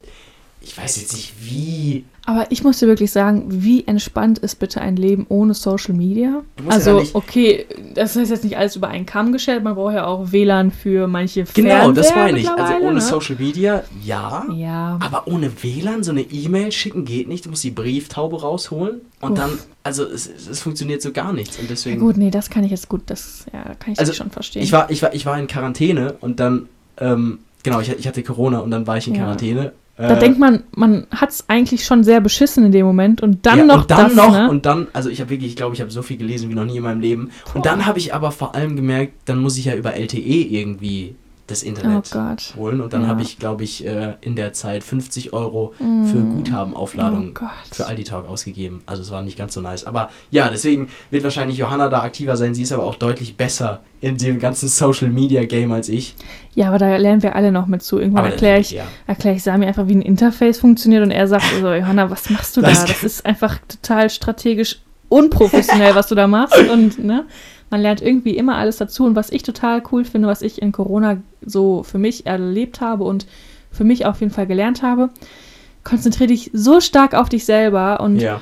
ich 0.65 0.75
weiß 0.77 0.99
jetzt 0.99 1.13
nicht, 1.13 1.33
wie. 1.41 2.05
Aber 2.25 2.47
ich 2.51 2.63
muss 2.63 2.79
dir 2.79 2.87
wirklich 2.87 3.11
sagen, 3.11 3.45
wie 3.49 3.85
entspannt 3.85 4.39
ist 4.39 4.55
bitte 4.57 4.81
ein 4.81 4.95
Leben 4.95 5.27
ohne 5.29 5.53
Social 5.53 5.93
Media? 5.93 6.41
Du 6.55 6.63
musst 6.63 6.71
ja 6.87 6.93
Also, 6.93 6.99
nicht- 7.01 7.13
okay, 7.13 7.67
das 7.93 8.15
ist 8.15 8.29
jetzt 8.31 8.43
nicht 8.43 8.57
alles 8.57 8.75
über 8.75 8.87
einen 8.87 9.05
Kamm 9.05 9.31
gestellt, 9.31 9.63
man 9.63 9.75
braucht 9.75 9.93
ja 9.93 10.07
auch 10.07 10.31
WLAN 10.31 10.71
für 10.71 11.05
manche 11.07 11.43
Genau, 11.53 11.91
das 11.91 12.07
Fernseher 12.09 12.23
meine 12.25 12.39
ich. 12.39 12.49
Also 12.49 12.73
ohne 12.83 12.93
ne? 12.95 13.01
Social 13.01 13.35
Media, 13.37 13.83
ja. 14.03 14.43
Ja, 14.51 14.97
Aber 15.03 15.27
ohne 15.27 15.51
WLAN 15.61 16.03
so 16.03 16.09
eine 16.09 16.21
E-Mail 16.21 16.71
schicken 16.71 17.05
geht 17.05 17.27
nicht. 17.27 17.45
Du 17.45 17.51
musst 17.51 17.63
die 17.63 17.69
Brieftaube 17.69 18.41
rausholen 18.41 19.01
und 19.21 19.33
Uff. 19.33 19.37
dann, 19.37 19.51
also 19.83 20.03
es, 20.03 20.25
es 20.27 20.59
funktioniert 20.61 21.03
so 21.03 21.11
gar 21.11 21.31
nichts. 21.31 21.57
Und 21.57 21.65
ja 21.65 21.69
deswegen. 21.69 21.99
gut, 21.99 22.17
nee, 22.17 22.31
das 22.31 22.49
kann 22.49 22.63
ich 22.63 22.71
jetzt 22.71 22.89
gut, 22.89 23.03
das 23.05 23.45
ja, 23.53 23.75
kann 23.75 23.93
ich 23.93 23.99
Also, 23.99 24.13
schon 24.13 24.31
verstehen. 24.31 24.63
Ich 24.63 24.71
war, 24.71 24.89
ich 24.89 25.03
war, 25.03 25.13
ich 25.13 25.27
war 25.27 25.37
in 25.37 25.45
Quarantäne 25.45 26.15
und 26.21 26.39
dann, 26.39 26.67
ähm, 26.97 27.37
genau, 27.61 27.81
ich, 27.81 27.89
ich 27.91 28.07
hatte 28.07 28.23
Corona 28.23 28.59
und 28.61 28.71
dann 28.71 28.87
war 28.87 28.97
ich 28.97 29.07
in 29.07 29.13
Ja. 29.13 29.21
Quarantäne. 29.21 29.73
Da 29.97 30.17
Äh, 30.17 30.19
denkt 30.19 30.39
man, 30.39 30.63
man 30.71 31.07
hat 31.11 31.29
es 31.29 31.45
eigentlich 31.47 31.85
schon 31.85 32.03
sehr 32.03 32.19
beschissen 32.19 32.65
in 32.65 32.71
dem 32.71 32.85
Moment 32.85 33.21
und 33.21 33.45
dann 33.45 33.59
ja, 33.59 33.65
noch 33.65 33.81
und 33.81 33.91
dann 33.91 34.07
das, 34.07 34.15
noch 34.15 34.31
ne? 34.31 34.49
und 34.49 34.65
dann, 34.65 34.87
also 34.91 35.09
ich 35.09 35.21
habe 35.21 35.29
wirklich, 35.29 35.51
ich 35.51 35.55
glaube, 35.55 35.73
ich 35.73 35.81
habe 35.81 35.91
so 35.91 36.01
viel 36.01 36.17
gelesen 36.17 36.49
wie 36.49 36.53
noch 36.53 36.65
nie 36.65 36.77
in 36.77 36.83
meinem 36.83 36.99
Leben. 36.99 37.31
Und 37.53 37.65
dann 37.65 37.85
habe 37.85 37.99
ich 37.99 38.13
aber 38.13 38.31
vor 38.31 38.55
allem 38.55 38.75
gemerkt, 38.75 39.13
dann 39.25 39.39
muss 39.39 39.57
ich 39.57 39.65
ja 39.65 39.75
über 39.75 39.95
LTE 39.95 40.17
irgendwie 40.17 41.15
das 41.47 41.63
oh 41.63 41.67
Internet 41.67 42.09
Gott. 42.11 42.53
holen. 42.57 42.81
Und 42.81 42.91
dann 42.93 43.03
Ja. 43.03 43.07
habe 43.09 43.21
ich, 43.21 43.37
glaube 43.37 43.63
ich, 43.63 43.85
äh, 43.85 44.15
in 44.21 44.35
der 44.35 44.53
Zeit 44.53 44.83
50 44.83 45.31
Euro 45.33 45.73
für 45.77 45.83
Mm. 45.83 46.37
Guthabenaufladung 46.37 47.39
Oh 47.41 47.45
für 47.71 47.85
Aldi 47.85 48.03
Talk 48.03 48.27
ausgegeben. 48.27 48.81
Also 48.87 49.03
es 49.03 49.11
war 49.11 49.21
nicht 49.21 49.37
ganz 49.37 49.53
so 49.53 49.61
nice. 49.61 49.83
Aber 49.85 50.09
ja, 50.31 50.49
deswegen 50.49 50.89
wird 51.11 51.23
wahrscheinlich 51.23 51.57
Johanna 51.57 51.87
da 51.89 52.01
aktiver 52.01 52.35
sein. 52.35 52.55
Sie 52.55 52.63
ist 52.63 52.71
aber 52.71 52.83
auch 52.83 52.95
deutlich 52.95 53.37
besser 53.37 53.81
in 54.01 54.17
dem 54.17 54.39
ganzen 54.39 54.67
Social 54.69 55.09
Media 55.09 55.45
Game 55.45 55.71
als 55.71 55.87
ich. 55.89 56.15
Ja, 56.55 56.69
aber 56.69 56.77
da 56.79 56.95
lernen 56.97 57.21
wir 57.21 57.35
alle 57.35 57.51
noch 57.51 57.67
mit 57.67 57.83
zu. 57.83 57.99
Irgendwann 57.99 58.25
erkläre 58.25 58.59
ich, 58.59 58.71
ja. 58.71 58.83
erkläre 59.05 59.35
ich 59.35 59.43
Sami 59.43 59.65
einfach, 59.65 59.87
wie 59.87 59.95
ein 59.95 60.01
Interface 60.01 60.57
funktioniert 60.57 61.03
und 61.03 61.11
er 61.11 61.27
sagt 61.27 61.45
so, 61.61 61.71
Johanna, 61.73 62.09
was 62.09 62.29
machst 62.31 62.57
du 62.57 62.61
da? 62.61 62.69
Das- 62.69 62.85
Das 62.85 63.03
ist 63.03 63.25
einfach 63.25 63.59
total 63.67 64.09
strategisch 64.09 64.79
unprofessionell, 65.09 65.93
was 65.95 66.07
du 66.07 66.15
da 66.15 66.27
machst 66.27 66.57
und 66.57 67.03
ne, 67.03 67.25
man 67.69 67.81
lernt 67.81 68.01
irgendwie 68.01 68.37
immer 68.37 68.55
alles 68.55 68.77
dazu 68.77 69.05
und 69.05 69.15
was 69.15 69.31
ich 69.31 69.43
total 69.43 69.81
cool 69.91 70.05
finde, 70.05 70.27
was 70.27 70.41
ich 70.41 70.61
in 70.61 70.71
Corona 70.71 71.17
so 71.45 71.83
für 71.83 71.97
mich 71.97 72.25
erlebt 72.25 72.81
habe 72.81 73.03
und 73.03 73.25
für 73.71 73.83
mich 73.83 74.05
auf 74.05 74.19
jeden 74.21 74.31
Fall 74.31 74.47
gelernt 74.47 74.81
habe, 74.81 75.09
konzentriere 75.83 76.27
dich 76.27 76.51
so 76.53 76.79
stark 76.79 77.13
auf 77.13 77.29
dich 77.29 77.45
selber 77.45 77.99
und 77.99 78.17
Ja. 78.19 78.41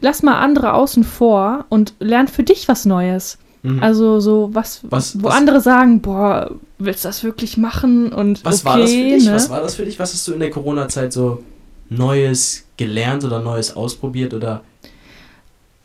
lass 0.00 0.22
mal 0.22 0.38
andere 0.40 0.74
außen 0.74 1.04
vor 1.04 1.64
und 1.68 1.94
lern 2.00 2.28
für 2.28 2.42
dich 2.42 2.68
was 2.68 2.84
Neues. 2.84 3.38
Mhm. 3.62 3.82
Also 3.82 4.20
so 4.20 4.50
was, 4.52 4.80
Was- 4.90 5.18
wo 5.22 5.28
was- 5.28 5.34
andere 5.36 5.60
sagen, 5.60 6.00
boah, 6.02 6.50
willst 6.78 7.04
du 7.04 7.08
das 7.08 7.24
wirklich 7.24 7.56
machen? 7.56 8.12
Und 8.12 8.44
was 8.44 8.60
okay, 8.60 8.64
war 8.66 8.78
das 8.78 8.90
für 8.90 8.96
dich? 8.96 9.24
Ne? 9.24 9.32
Was 9.32 9.48
war 9.50 9.60
das 9.62 9.74
für 9.76 9.84
dich? 9.86 9.98
Was 9.98 10.12
hast 10.12 10.28
du 10.28 10.32
in 10.34 10.40
der 10.40 10.50
Corona-Zeit 10.50 11.12
so 11.14 11.42
Neues 11.88 12.66
gelernt 12.76 13.24
oder 13.24 13.40
Neues 13.40 13.74
ausprobiert 13.74 14.34
oder 14.34 14.62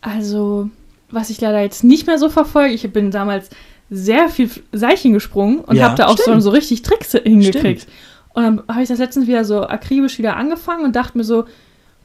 Also, 0.02 0.70
was 1.12 1.30
ich 1.30 1.42
leider 1.42 1.62
jetzt 1.62 1.84
nicht 1.84 2.08
mehr 2.08 2.18
so 2.18 2.30
verfolge, 2.30 2.74
ich 2.74 2.92
bin 2.92 3.12
damals 3.12 3.50
sehr 3.90 4.30
viel 4.30 4.50
Seilchen 4.72 5.14
gesprungen 5.14 5.60
und 5.60 5.76
Ja, 5.76 5.86
habe 5.86 5.96
da 5.96 6.08
auch 6.08 6.18
so, 6.18 6.40
so 6.40 6.50
richtig 6.52 6.84
Tricks 6.84 7.12
hingekriegt. 7.12 7.82
Stimmt. 7.82 7.96
Und 8.34 8.44
dann 8.44 8.64
habe 8.68 8.84
ich 8.84 8.90
das 8.90 9.00
letztens 9.00 9.28
wieder 9.28 9.44
so 9.44 9.64
akribisch 9.64 10.20
wieder 10.20 10.38
angefangen 10.38 10.86
und 10.86 10.96
dachte 10.96 11.18
mir 11.18 11.24
so, 11.24 11.46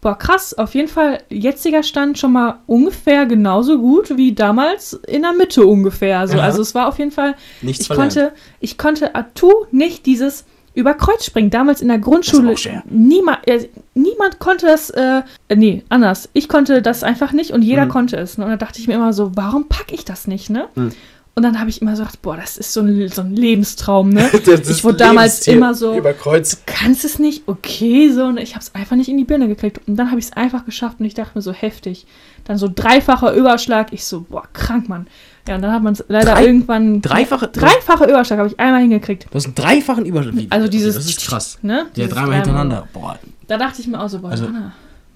boah, 0.00 0.18
krass, 0.18 0.54
auf 0.54 0.74
jeden 0.74 0.88
Fall 0.88 1.22
jetziger 1.30 1.82
Stand 1.82 2.18
schon 2.18 2.32
mal 2.32 2.60
ungefähr 2.66 3.26
genauso 3.26 3.78
gut 3.78 4.16
wie 4.16 4.34
damals 4.34 4.94
in 5.06 5.22
der 5.22 5.32
Mitte 5.32 5.64
ungefähr. 5.66 6.26
So. 6.28 6.36
Ja. 6.36 6.42
Also 6.42 6.62
es 6.62 6.74
war 6.74 6.88
auf 6.88 6.98
jeden 6.98 7.10
Fall, 7.10 7.34
nichts 7.62 7.82
ich 7.82 7.88
konnte, 7.88 8.32
ich 8.60 8.78
konnte 8.78 9.14
atu 9.14 9.50
nicht 9.70 10.06
dieses 10.06 10.44
über 10.74 10.94
Kreuz 10.94 11.24
springen. 11.24 11.50
Damals 11.50 11.80
in 11.80 11.88
der 11.88 11.98
Grundschule, 11.98 12.54
niemand, 12.90 13.46
äh, 13.46 13.68
niemand 13.94 14.38
konnte 14.40 14.66
das, 14.66 14.90
äh, 14.90 15.22
nee, 15.54 15.84
anders. 15.88 16.28
Ich 16.32 16.48
konnte 16.48 16.82
das 16.82 17.02
einfach 17.02 17.32
nicht 17.32 17.52
und 17.52 17.62
jeder 17.62 17.86
Mhm. 17.86 17.90
konnte 17.90 18.16
es. 18.16 18.38
Ne? 18.38 18.44
Und 18.44 18.50
da 18.50 18.56
dachte 18.56 18.80
ich 18.80 18.88
mir 18.88 18.94
immer 18.94 19.12
so, 19.12 19.32
warum 19.36 19.68
packe 19.68 19.94
ich 19.94 20.04
das 20.04 20.26
nicht, 20.26 20.50
ne? 20.50 20.68
Mhm. 20.74 20.92
Und 21.36 21.42
dann 21.42 21.58
habe 21.58 21.68
ich 21.68 21.82
immer 21.82 21.96
so 21.96 22.02
gedacht, 22.04 22.22
boah, 22.22 22.36
das 22.36 22.56
ist 22.56 22.72
so 22.72 22.80
ein, 22.80 23.08
so 23.08 23.20
ein 23.22 23.34
Lebenstraum, 23.34 24.10
ne? 24.10 24.30
Ich 24.68 24.84
wurde 24.84 24.98
damals 24.98 25.44
immer 25.48 25.74
so, 25.74 25.96
Über 25.96 26.12
Kreuz. 26.12 26.62
kannst 26.64 27.04
es 27.04 27.18
nicht, 27.18 27.42
okay, 27.46 28.08
so, 28.12 28.26
und 28.26 28.38
ich 28.38 28.54
habe 28.54 28.62
es 28.62 28.72
einfach 28.74 28.94
nicht 28.94 29.08
in 29.08 29.16
die 29.18 29.24
Birne 29.24 29.48
gekriegt. 29.48 29.80
Und 29.88 29.96
dann 29.96 30.10
habe 30.10 30.20
ich 30.20 30.26
es 30.26 30.32
einfach 30.32 30.64
geschafft 30.64 31.00
und 31.00 31.06
ich 31.06 31.14
dachte 31.14 31.32
mir 31.34 31.42
so 31.42 31.52
heftig. 31.52 32.06
Dann 32.44 32.56
so 32.56 32.70
dreifacher 32.72 33.32
Überschlag, 33.34 33.92
ich 33.92 34.04
so, 34.04 34.20
boah, 34.28 34.44
krank, 34.52 34.88
Mann. 34.88 35.08
Ja, 35.46 35.56
und 35.56 35.62
dann 35.62 35.72
hat 35.72 35.82
man 35.82 35.92
es 35.92 36.02
leider 36.08 36.32
Drei- 36.34 36.46
irgendwann. 36.46 37.02
Dreifache- 37.02 37.48
Dreifacher 37.48 38.08
Überschlag 38.08 38.38
habe 38.38 38.48
ich 38.48 38.58
einmal 38.58 38.80
hingekriegt. 38.80 39.26
Du 39.30 39.34
hast 39.34 39.44
einen 39.44 39.54
dreifachen 39.54 40.06
Überschlag. 40.06 40.34
Also 40.50 40.68
dieses. 40.68 40.94
Das 40.94 41.04
ist 41.06 41.26
krass. 41.26 41.58
Ne? 41.62 41.86
Ja, 41.96 42.06
dreimal 42.06 42.36
hintereinander. 42.36 42.88
Boah. 42.92 43.18
Da 43.46 43.58
dachte 43.58 43.80
ich 43.82 43.86
mir 43.86 44.00
auch 44.00 44.08
so, 44.08 44.20
boah, 44.20 44.30
Also- 44.30 44.46
Jana, 44.46 44.72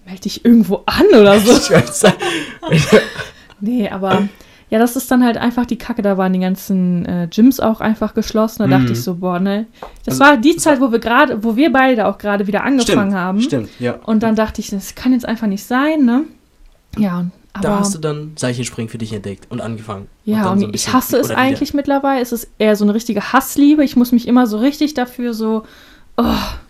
meld 0.07 0.25
dich 0.25 0.45
irgendwo 0.45 0.83
an 0.87 1.07
oder 1.19 1.41
so. 1.41 1.53
Ich 1.57 1.71
weiß, 1.71 2.05
nee, 3.61 3.89
aber. 3.89 4.29
Ja, 4.71 4.79
das 4.79 4.97
ist 4.97 5.11
dann 5.11 5.25
halt 5.25 5.39
einfach 5.39 5.65
die 5.65 5.79
Kacke. 5.79 6.03
Da 6.03 6.19
waren 6.19 6.35
die 6.35 6.41
ganzen 6.41 7.07
äh, 7.07 7.27
Gyms 7.35 7.59
auch 7.59 7.81
einfach 7.81 8.13
geschlossen. 8.13 8.59
Da 8.59 8.67
Mhm. 8.67 8.71
dachte 8.73 8.93
ich 8.93 9.03
so, 9.03 9.15
boah, 9.15 9.41
ne. 9.41 9.65
Das 10.05 10.21
Also, 10.21 10.25
war 10.25 10.37
die 10.37 10.57
Zeit, 10.57 10.79
wo 10.83 10.93
wir 10.93 10.99
gerade, 10.99 11.43
wo 11.43 11.57
wir 11.57 11.73
beide 11.73 12.07
auch 12.07 12.19
gerade 12.19 12.47
wieder 12.47 12.65
angefangen 12.65 13.09
stimmt, 13.09 13.15
haben. 13.15 13.41
Stimmt, 13.41 13.71
ja. 13.79 13.95
Und 14.05 14.23
dann 14.23 14.35
dachte 14.37 14.61
ich, 14.61 14.69
das 14.69 14.95
kann 14.95 15.15
jetzt 15.15 15.25
einfach 15.25 15.47
nicht 15.47 15.65
sein, 15.65 16.05
ne? 16.05 16.25
Ja, 16.99 17.21
und- 17.21 17.31
aber 17.53 17.63
Da 17.69 17.79
hast 17.81 17.95
du 17.95 17.99
dann 17.99 18.33
Seilchenspringen 18.37 18.89
für 18.89 18.99
dich 18.99 19.13
entdeckt 19.13 19.47
und 19.51 19.61
angefangen. 19.61 20.07
ja, 20.25 20.51
und 20.51 20.61
so 20.61 20.69
ich 20.73 20.93
hasse 20.93 21.19
es 21.19 21.29
wieder. 21.29 21.39
eigentlich 21.39 21.75
mittlerweile. 21.75 22.21
Es 22.21 22.33
ist 22.33 22.49
eher 22.59 22.77
so 22.77 22.85
eine 22.85 22.95
richtige 22.95 23.33
Hassliebe. 23.33 23.83
Ich 23.85 23.97
muss 23.97 24.13
mich 24.13 24.29
immer 24.29 24.47
so 24.47 24.59
richtig 24.59 24.95
dafür 24.95 25.35
so, 25.35 25.65
oh, 26.17 26.25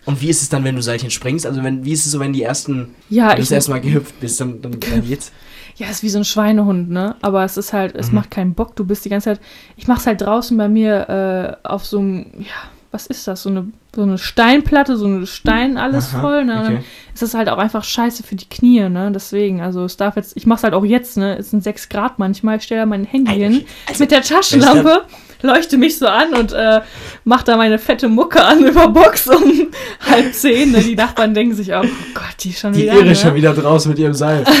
Und 0.05 0.21
wie 0.21 0.29
ist 0.29 0.41
es 0.41 0.49
dann, 0.49 0.63
wenn 0.63 0.75
du 0.75 0.81
Seilchen 0.81 1.11
springst? 1.11 1.45
Also 1.45 1.63
wenn, 1.63 1.85
wie 1.85 1.91
ist 1.91 2.05
es 2.05 2.11
so, 2.11 2.19
wenn 2.19 2.33
die 2.33 2.43
ersten, 2.43 2.95
ja, 3.09 3.29
wenn 3.29 3.35
du 3.35 3.41
das 3.41 3.51
erste 3.51 3.71
Mal 3.71 3.81
gehüpft 3.81 4.19
bist, 4.19 4.39
dann, 4.41 4.61
dann, 4.61 4.79
dann 4.79 5.01
geht's? 5.07 5.31
ja, 5.75 5.85
es 5.87 5.97
ist 5.97 6.03
wie 6.03 6.09
so 6.09 6.17
ein 6.17 6.25
Schweinehund, 6.25 6.89
ne? 6.89 7.15
Aber 7.21 7.43
es 7.45 7.55
ist 7.55 7.71
halt, 7.71 7.95
es 7.95 8.09
Mhm. 8.09 8.15
macht 8.15 8.31
keinen 8.31 8.53
Bock. 8.53 8.75
Du 8.75 8.83
bist 8.85 9.05
die 9.05 9.09
ganze 9.09 9.25
Zeit, 9.35 9.39
ich 9.77 9.87
mach's 9.87 10.05
halt 10.07 10.19
draußen 10.21 10.57
bei 10.57 10.67
mir 10.67 11.57
äh, 11.63 11.67
auf 11.67 11.85
so 11.85 11.99
einem, 11.99 12.25
ja, 12.39 12.69
was 12.91 13.07
ist 13.07 13.27
das? 13.27 13.43
So 13.43 13.49
eine, 13.49 13.67
so 13.95 14.03
eine 14.03 14.17
Steinplatte, 14.17 14.97
so 14.97 15.05
eine 15.05 15.25
Stein 15.25 15.77
alles 15.77 16.13
Aha, 16.13 16.21
voll, 16.21 16.45
ne? 16.45 16.53
Okay. 16.53 16.63
dann 16.63 16.83
ist 17.13 17.21
das 17.23 17.33
halt 17.33 17.49
auch 17.49 17.57
einfach 17.57 17.83
scheiße 17.83 18.23
für 18.23 18.35
die 18.35 18.47
Knie, 18.47 18.87
ne? 18.87 19.11
Deswegen, 19.13 19.61
also 19.61 19.83
es 19.83 19.97
darf 19.97 20.15
jetzt, 20.15 20.37
ich 20.37 20.45
mach's 20.45 20.63
halt 20.63 20.73
auch 20.73 20.85
jetzt, 20.85 21.17
ne? 21.17 21.37
Es 21.37 21.49
sind 21.49 21.63
6 21.63 21.89
Grad 21.89 22.19
manchmal, 22.19 22.57
ich 22.57 22.63
stelle 22.63 22.81
da 22.81 22.85
mein 22.85 23.03
Handy 23.03 23.31
Alter, 23.31 23.43
hin 23.43 23.65
also, 23.87 24.03
mit 24.03 24.11
der 24.11 24.21
Taschenlampe, 24.21 25.05
leuchte 25.41 25.77
mich 25.77 25.97
so 25.97 26.07
an 26.07 26.33
und 26.33 26.51
äh, 26.51 26.81
mach 27.23 27.43
da 27.43 27.57
meine 27.57 27.79
fette 27.79 28.09
Mucke 28.09 28.43
an 28.43 28.63
über 28.65 28.89
Box 28.89 29.27
um 29.27 29.67
halb 30.07 30.33
zehn. 30.33 30.71
Ne? 30.71 30.81
Die 30.81 30.95
Nachbarn 30.95 31.33
denken 31.33 31.55
sich 31.55 31.73
auch, 31.73 31.83
oh 31.83 32.13
Gott, 32.13 32.35
die 32.41 32.49
ist 32.49 32.59
schon 32.59 32.73
Die 32.73 32.83
wieder. 32.83 32.93
Irre 32.93 33.05
ne? 33.05 33.15
schon 33.15 33.33
wieder 33.35 33.53
draußen 33.53 33.89
mit 33.89 33.99
ihrem 33.99 34.13
Seil. 34.13 34.45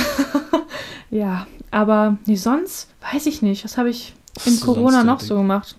Ja, 1.11 1.47
aber 1.71 2.17
nee, 2.25 2.35
sonst 2.35 2.89
weiß 3.11 3.25
ich 3.25 3.41
nicht. 3.41 3.63
Was 3.63 3.77
habe 3.77 3.89
ich 3.89 4.13
in 4.45 4.59
Corona 4.59 5.03
noch 5.03 5.19
so 5.19 5.35
gemacht? 5.37 5.75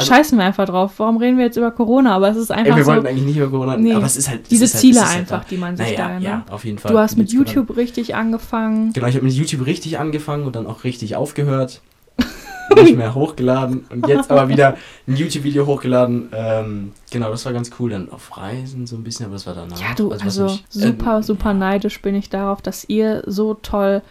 Also- 0.00 0.12
Scheißen 0.14 0.38
wir 0.38 0.44
einfach 0.44 0.66
drauf. 0.66 0.92
Warum 0.98 1.16
reden 1.18 1.38
wir 1.38 1.44
jetzt 1.44 1.56
über 1.56 1.70
Corona? 1.70 2.14
Aber 2.16 2.28
es 2.28 2.36
ist 2.36 2.50
einfach 2.50 2.72
Ey, 2.72 2.76
wir 2.76 2.84
so 2.84 2.90
wollten 2.92 3.06
eigentlich 3.06 3.24
nicht 3.26 3.36
über 3.36 3.48
Corona, 3.50 3.76
Nee. 3.76 3.94
aber 3.94 4.06
es 4.06 4.16
ist 4.16 4.28
halt. 4.28 4.42
es 4.42 4.48
diese 4.48 4.64
ist 4.64 4.74
halt, 4.74 4.80
Ziele 4.80 5.00
halt 5.08 5.18
einfach, 5.20 5.40
da. 5.42 5.46
die 5.48 5.56
man 5.56 5.76
sich 5.76 5.86
Naja, 5.96 6.08
da, 6.08 6.18
ne? 6.18 6.24
ja, 6.24 6.44
auf 6.50 6.64
jeden 6.64 6.78
Fall. 6.78 6.92
Du 6.92 6.98
hast 6.98 7.16
mit 7.16 7.32
YouTube 7.32 7.76
richtig 7.76 8.14
angefangen. 8.14 8.92
Genau, 8.92 9.06
ich 9.06 9.14
habe 9.14 9.24
mit 9.24 9.34
YouTube 9.34 9.66
richtig 9.66 9.98
angefangen 9.98 10.44
und 10.44 10.56
dann 10.56 10.66
auch 10.66 10.84
richtig 10.84 11.16
aufgehört. 11.16 11.80
Nicht 12.76 12.96
mehr 12.96 13.16
hochgeladen 13.16 13.84
und 13.90 14.06
jetzt 14.06 14.30
aber 14.30 14.48
wieder 14.48 14.76
ein 15.08 15.16
YouTube-Video 15.16 15.66
hochgeladen. 15.66 16.28
Ähm, 16.32 16.92
genau, 17.10 17.28
das 17.30 17.44
war 17.44 17.52
ganz 17.52 17.70
cool. 17.80 17.90
Dann 17.90 18.08
auf 18.12 18.36
Reisen 18.36 18.86
so 18.86 18.94
ein 18.94 19.02
bisschen, 19.02 19.26
aber 19.26 19.34
das 19.34 19.44
war 19.46 19.54
danach. 19.54 19.80
Ja, 19.80 19.88
du, 19.96 20.12
also 20.12 20.44
hab 20.44 20.50
ich- 20.50 20.64
super, 20.68 21.16
ähm, 21.16 21.22
super 21.24 21.52
neidisch 21.52 22.00
bin 22.00 22.14
ich 22.14 22.30
darauf, 22.30 22.62
dass 22.62 22.84
ihr 22.88 23.24
so 23.26 23.54
toll, 23.54 24.02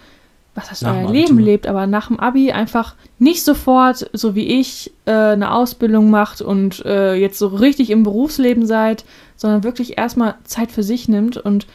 was 0.60 0.72
heißt 0.72 0.84
euer 0.84 0.94
Leben 1.12 1.34
Abitur. 1.36 1.42
lebt, 1.42 1.68
aber 1.68 1.88
nach 1.88 2.08
dem 2.08 2.20
Abi 2.20 2.52
einfach 2.52 2.96
nicht 3.18 3.44
sofort, 3.44 4.10
so 4.14 4.36
wie 4.36 4.60
ich, 4.60 4.92
äh, 5.06 5.12
eine 5.12 5.52
Ausbildung 5.52 6.10
macht 6.10 6.42
und 6.42 6.84
äh, 6.86 7.16
jetzt 7.16 7.40
so 7.40 7.48
richtig 7.48 7.90
im 7.90 8.04
Berufsleben 8.04 8.66
seid, 8.66 9.06
sondern 9.36 9.64
wirklich 9.64 9.98
erstmal 9.98 10.36
Zeit 10.44 10.72
für 10.72 10.84
sich 10.84 11.08
nimmt 11.08 11.38
und 11.38 11.66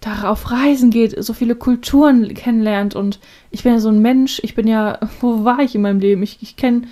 darauf 0.00 0.50
reisen 0.50 0.90
geht, 0.90 1.22
so 1.24 1.32
viele 1.32 1.54
Kulturen 1.54 2.34
kennenlernt 2.34 2.94
und 2.94 3.20
ich 3.50 3.62
bin 3.62 3.72
ja 3.72 3.78
so 3.78 3.88
ein 3.88 4.00
Mensch, 4.02 4.40
ich 4.42 4.54
bin 4.54 4.66
ja, 4.66 4.98
wo 5.20 5.44
war 5.44 5.60
ich 5.60 5.74
in 5.74 5.82
meinem 5.82 6.00
Leben? 6.00 6.22
Ich, 6.22 6.38
ich 6.42 6.56
kenne 6.56 6.82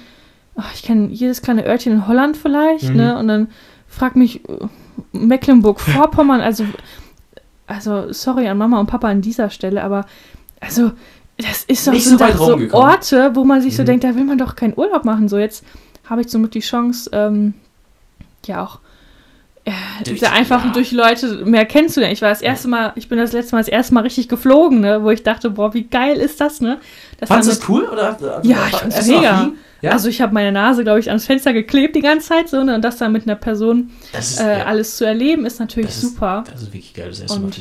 ich 0.74 0.82
kenn 0.82 1.10
jedes 1.10 1.40
kleine 1.42 1.64
Örtchen 1.66 1.92
in 1.94 2.06
Holland 2.06 2.36
vielleicht, 2.36 2.90
Mhm. 2.90 2.96
ne? 2.96 3.18
Und 3.18 3.28
dann 3.28 3.48
frag 3.88 4.16
mich 4.16 4.46
äh, 4.48 4.58
Mecklenburg-Vorpommern, 5.12 6.40
also, 6.40 6.64
also 7.66 8.12
sorry 8.12 8.48
an 8.48 8.58
Mama 8.58 8.78
und 8.80 8.86
Papa 8.86 9.08
an 9.08 9.22
dieser 9.22 9.50
Stelle, 9.50 9.82
aber 9.82 10.04
also 10.60 10.92
das 11.38 11.64
ist 11.64 11.86
doch 11.86 11.92
Nicht 11.92 12.06
so 12.06 12.18
weit 12.20 12.36
so. 12.36 12.58
Orte, 12.72 13.30
wo 13.34 13.44
man 13.44 13.60
sich 13.62 13.74
so 13.76 13.82
Mhm. 13.82 13.86
denkt, 13.86 14.04
da 14.04 14.14
will 14.14 14.24
man 14.24 14.38
doch 14.38 14.54
keinen 14.56 14.74
Urlaub 14.76 15.04
machen. 15.04 15.28
So 15.28 15.38
jetzt 15.38 15.64
habe 16.08 16.20
ich 16.22 16.28
somit 16.28 16.54
die 16.54 16.60
Chance, 16.60 17.10
ähm, 17.12 17.54
ja 18.46 18.62
auch 18.64 18.80
äh, 19.64 19.70
Durch- 20.04 20.28
einfach 20.28 20.64
ja. 20.64 20.72
durch 20.72 20.90
Leute 20.90 21.44
mehr 21.44 21.64
kennenzulernen. 21.64 22.12
Ich 22.12 22.20
war 22.22 22.30
das 22.30 22.42
erste 22.42 22.66
Mal, 22.66 22.92
ich 22.96 23.08
bin 23.08 23.16
das 23.18 23.30
letzte 23.32 23.54
Mal 23.54 23.60
das 23.60 23.68
erste 23.68 23.94
Mal 23.94 24.00
richtig 24.00 24.28
geflogen, 24.28 24.80
ne, 24.80 25.04
wo 25.04 25.10
ich 25.10 25.22
dachte, 25.22 25.50
boah, 25.50 25.72
wie 25.72 25.84
geil 25.84 26.16
ist 26.16 26.40
das, 26.40 26.60
ne? 26.60 26.78
Das 27.20 27.28
Fandest 27.28 27.62
du 27.68 27.74
war 27.74 27.80
das 27.82 27.88
cool? 27.88 27.92
Oder, 27.92 28.08
also, 28.36 28.48
Ja, 28.50 28.58
ich 28.68 28.76
fand's 28.76 28.96
erst 28.96 29.08
mal 29.08 29.16
mega. 29.20 29.50
Ja? 29.82 29.90
Also 29.92 30.08
ich 30.08 30.20
habe 30.20 30.34
meine 30.34 30.50
Nase, 30.50 30.82
glaube 30.82 30.98
ich, 30.98 31.08
ans 31.10 31.26
Fenster 31.26 31.52
geklebt 31.52 31.94
die 31.94 32.00
ganze 32.00 32.28
Zeit 32.30 32.48
so, 32.48 32.64
ne? 32.64 32.74
Und 32.74 32.82
das 32.82 32.96
dann 32.98 33.12
mit 33.12 33.22
einer 33.24 33.36
Person 33.36 33.90
ist, 34.18 34.40
äh, 34.40 34.58
ja, 34.58 34.64
alles 34.66 34.96
zu 34.96 35.04
erleben, 35.04 35.46
ist 35.46 35.60
natürlich 35.60 35.90
Das 35.90 35.96
ist- 36.02 36.10
super. 36.14 36.42
das 36.50 36.62
ist 36.62 36.66
wirklich 36.68 36.92
geil, 36.94 37.08
das 37.10 37.20
erste 37.20 37.38
Und-. 37.40 37.60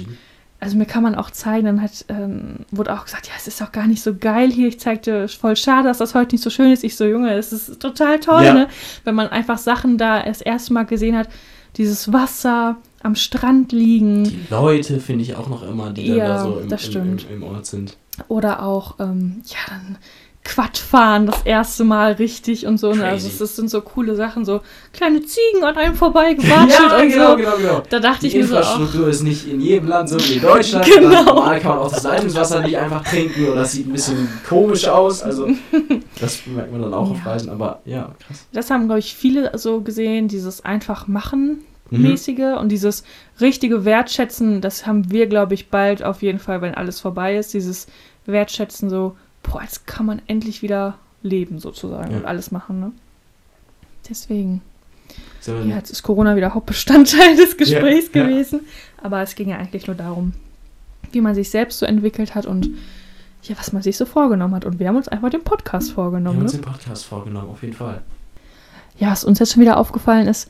Also 0.63 0.77
mir 0.77 0.85
kann 0.85 1.01
man 1.03 1.15
auch 1.15 1.31
zeigen, 1.31 1.65
dann 1.65 1.81
hat, 1.81 2.05
ähm, 2.07 2.57
wurde 2.69 2.93
auch 2.93 3.03
gesagt, 3.03 3.25
ja, 3.27 3.33
es 3.35 3.47
ist 3.47 3.59
doch 3.59 3.71
gar 3.71 3.87
nicht 3.87 4.01
so 4.03 4.15
geil 4.15 4.51
hier. 4.51 4.67
Ich 4.67 4.79
zeigte, 4.79 5.27
voll 5.27 5.55
schade, 5.55 5.87
dass 5.87 5.97
das 5.97 6.13
heute 6.13 6.35
nicht 6.35 6.43
so 6.43 6.49
schön 6.51 6.71
ist. 6.71 6.83
Ich 6.83 6.95
so, 6.95 7.03
Junge, 7.03 7.33
es 7.33 7.51
ist 7.51 7.79
total 7.81 8.19
toll, 8.19 8.43
Ja. 8.43 8.53
ne? 8.53 8.67
Wenn 9.03 9.15
man 9.15 9.27
einfach 9.29 9.57
Sachen 9.57 9.97
da 9.97 10.21
das 10.21 10.39
erste 10.39 10.71
Mal 10.73 10.83
gesehen 10.85 11.17
hat, 11.17 11.29
dieses 11.77 12.13
Wasser 12.13 12.77
am 13.01 13.15
Strand 13.15 13.71
liegen 13.71 14.25
Die 14.25 14.39
Leute 14.51 14.99
finde 14.99 15.23
ich 15.23 15.35
auch 15.35 15.49
noch 15.49 15.63
immer, 15.67 15.89
die 15.89 16.07
dann 16.09 16.17
Ja, 16.17 16.27
da 16.27 16.43
so 16.43 16.59
im, 16.59 16.69
im, 16.69 17.17
im, 17.17 17.35
im 17.37 17.43
Ort 17.43 17.65
sind. 17.65 17.97
oder 18.27 18.61
auch, 18.61 18.99
ähm, 18.99 19.41
ja, 19.47 19.57
dann 19.67 19.97
Quad 20.43 20.75
fahren 20.77 21.27
das 21.27 21.43
erste 21.43 21.83
Mal 21.83 22.13
richtig 22.13 22.65
und 22.65 22.79
so. 22.79 22.93
Ne? 22.93 23.05
Also 23.05 23.27
Crazy. 23.27 23.27
es- 23.27 23.37
das 23.37 23.55
sind 23.55 23.69
so 23.69 23.81
coole 23.81 24.15
Sachen, 24.15 24.43
so 24.43 24.61
kleine 24.91 25.21
Ziegen 25.21 25.63
an 25.63 25.77
einem 25.77 25.93
vorbeigewatschelt 25.93 26.91
und 27.03 27.11
so. 27.11 27.35
genau, 27.35 27.57
genau. 27.57 27.83
Da 27.89 27.99
dachte 27.99 28.21
Die 28.21 28.27
ich 28.29 28.33
mir 28.35 28.47
so, 28.47 28.55
Infrastruktur 28.57 29.07
ist 29.07 29.21
nicht 29.21 29.47
in 29.47 29.61
jedem 29.61 29.87
Land 29.89 30.09
so 30.09 30.19
wie 30.19 30.33
in 30.33 30.41
Deutschland. 30.41 30.85
Genau. 30.85 31.23
Normal 31.23 31.59
kann 31.59 31.69
man 31.75 31.79
auch 31.79 31.91
das 31.91 32.03
Leitungswasser 32.03 32.61
nicht 32.61 32.75
einfach 32.77 33.03
trinken 33.03 33.45
oder 33.45 33.55
das 33.57 33.71
sieht 33.73 33.87
ein 33.87 33.91
bisschen 33.93 34.27
komisch 34.49 34.87
aus. 34.87 35.21
Also 35.21 35.47
das 36.19 36.39
merkt 36.47 36.71
man 36.71 36.81
dann 36.81 36.93
auch 36.93 37.11
auf 37.11 37.17
Ja. 37.23 37.31
Reisen. 37.31 37.49
Aber 37.51 37.81
ja, 37.85 38.15
krass. 38.27 38.45
das 38.51 38.69
haben, 38.71 38.85
glaube 38.87 38.99
ich, 38.99 39.13
viele 39.15 39.51
so 39.57 39.81
gesehen, 39.81 40.27
dieses 40.27 40.65
einfach 40.65 41.07
machen 41.07 41.59
Mhm. 41.93 42.03
mäßige 42.03 42.57
und 42.57 42.69
dieses 42.69 43.03
richtige 43.41 43.83
Wertschätzen, 43.83 44.61
das 44.61 44.87
haben 44.87 45.11
wir, 45.11 45.27
glaube 45.27 45.53
ich, 45.55 45.69
bald 45.69 46.01
auf 46.03 46.21
jeden 46.21 46.39
Fall, 46.39 46.61
wenn 46.61 46.73
alles 46.73 47.01
vorbei 47.01 47.35
ist, 47.35 47.53
dieses 47.53 47.87
Wertschätzen 48.25 48.89
so, 48.89 49.17
boah, 49.43 49.61
jetzt 49.61 49.87
kann 49.87 50.05
man 50.05 50.21
endlich 50.27 50.61
wieder 50.61 50.97
leben 51.23 51.59
sozusagen 51.59 52.11
Ja. 52.11 52.17
und 52.17 52.25
alles 52.25 52.51
machen, 52.51 52.79
ne? 52.79 52.91
Deswegen. 54.09 54.61
So, 55.39 55.53
Ja, 55.55 55.75
jetzt 55.77 55.91
ist 55.91 56.03
Corona 56.03 56.35
wieder 56.35 56.53
Hauptbestandteil 56.53 57.35
des 57.37 57.57
Gesprächs 57.57 58.09
Ja, 58.13 58.23
gewesen, 58.23 58.61
aber 59.01 59.21
es 59.21 59.35
ging 59.35 59.49
ja 59.49 59.57
eigentlich 59.57 59.87
nur 59.87 59.95
darum, 59.95 60.33
wie 61.11 61.21
man 61.21 61.35
sich 61.35 61.49
selbst 61.49 61.79
so 61.79 61.85
entwickelt 61.85 62.33
hat 62.35 62.45
und 62.45 62.69
ja, 63.43 63.55
was 63.57 63.73
man 63.73 63.81
sich 63.81 63.97
so 63.97 64.05
vorgenommen 64.05 64.53
hat 64.55 64.65
und 64.65 64.79
wir 64.79 64.87
haben 64.87 64.95
uns 64.95 65.07
einfach 65.07 65.29
den 65.29 65.43
Podcast 65.43 65.89
wir 65.89 65.95
vorgenommen, 65.95 66.37
haben 66.37 66.43
uns 66.43 66.53
ne? 66.53 66.59
den 66.59 66.65
Podcast 66.65 67.05
vorgenommen, 67.05 67.49
auf 67.49 67.61
jeden 67.63 67.73
Fall. 67.75 68.01
Ja, 68.99 69.11
was 69.11 69.23
uns 69.23 69.39
jetzt 69.39 69.53
schon 69.53 69.61
wieder 69.61 69.77
aufgefallen 69.77 70.27
ist, 70.27 70.47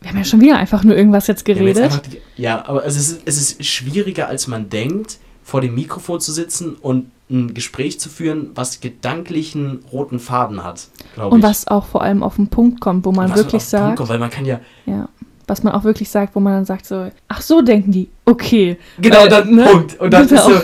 wir 0.00 0.10
haben 0.10 0.16
ja 0.18 0.24
schon 0.24 0.40
wieder 0.40 0.56
einfach 0.56 0.82
nur 0.82 0.96
irgendwas 0.96 1.26
jetzt 1.26 1.46
Wir 1.46 1.54
haben 1.56 1.66
jetzt 1.66 1.76
geredet. 1.76 1.92
einfach 1.92 2.06
die- 2.10 2.42
Ja, 2.42 2.66
aber 2.66 2.84
es 2.86 2.96
ist, 2.96 3.20
es 3.26 3.36
ist 3.36 3.64
schwieriger, 3.66 4.28
als 4.28 4.46
man 4.46 4.70
denkt, 4.70 5.18
vor 5.44 5.60
dem 5.60 5.74
Mikrofon 5.74 6.18
zu 6.20 6.32
sitzen 6.32 6.74
und 6.76 7.10
ein 7.30 7.54
Gespräch 7.54 8.00
zu 8.00 8.08
führen, 8.08 8.50
was 8.54 8.80
gedanklichen 8.80 9.80
roten 9.92 10.18
Faden 10.18 10.64
hat, 10.64 10.88
glaube 11.14 11.34
Und 11.34 11.40
ich. 11.40 11.44
was 11.44 11.66
auch 11.68 11.86
vor 11.86 12.02
allem 12.02 12.22
auf 12.22 12.36
den 12.36 12.48
Punkt 12.48 12.80
kommt, 12.80 13.04
wo 13.04 13.12
man 13.12 13.30
Und 13.30 13.36
wirklich 13.36 13.62
sagt, 13.64 13.96
kommt, 13.96 14.08
weil 14.08 14.18
man 14.18 14.30
kann 14.30 14.44
ja, 14.44 14.60
ja, 14.86 15.08
was 15.46 15.62
man 15.62 15.72
auch 15.72 15.84
wirklich 15.84 16.08
sagt, 16.10 16.34
wo 16.34 16.40
man 16.40 16.52
dann 16.54 16.64
sagt 16.64 16.86
so, 16.86 17.08
ach 17.28 17.40
so 17.40 17.60
denken 17.62 17.92
die, 17.92 18.08
okay. 18.24 18.78
Genau, 19.00 19.18
Weil, 19.22 19.28
dann 19.28 19.54
ne? 19.54 19.64
Punkt. 19.64 20.00
Und 20.00 20.12
dann 20.12 20.26
Genau. 20.28 20.48
ist 20.48 20.54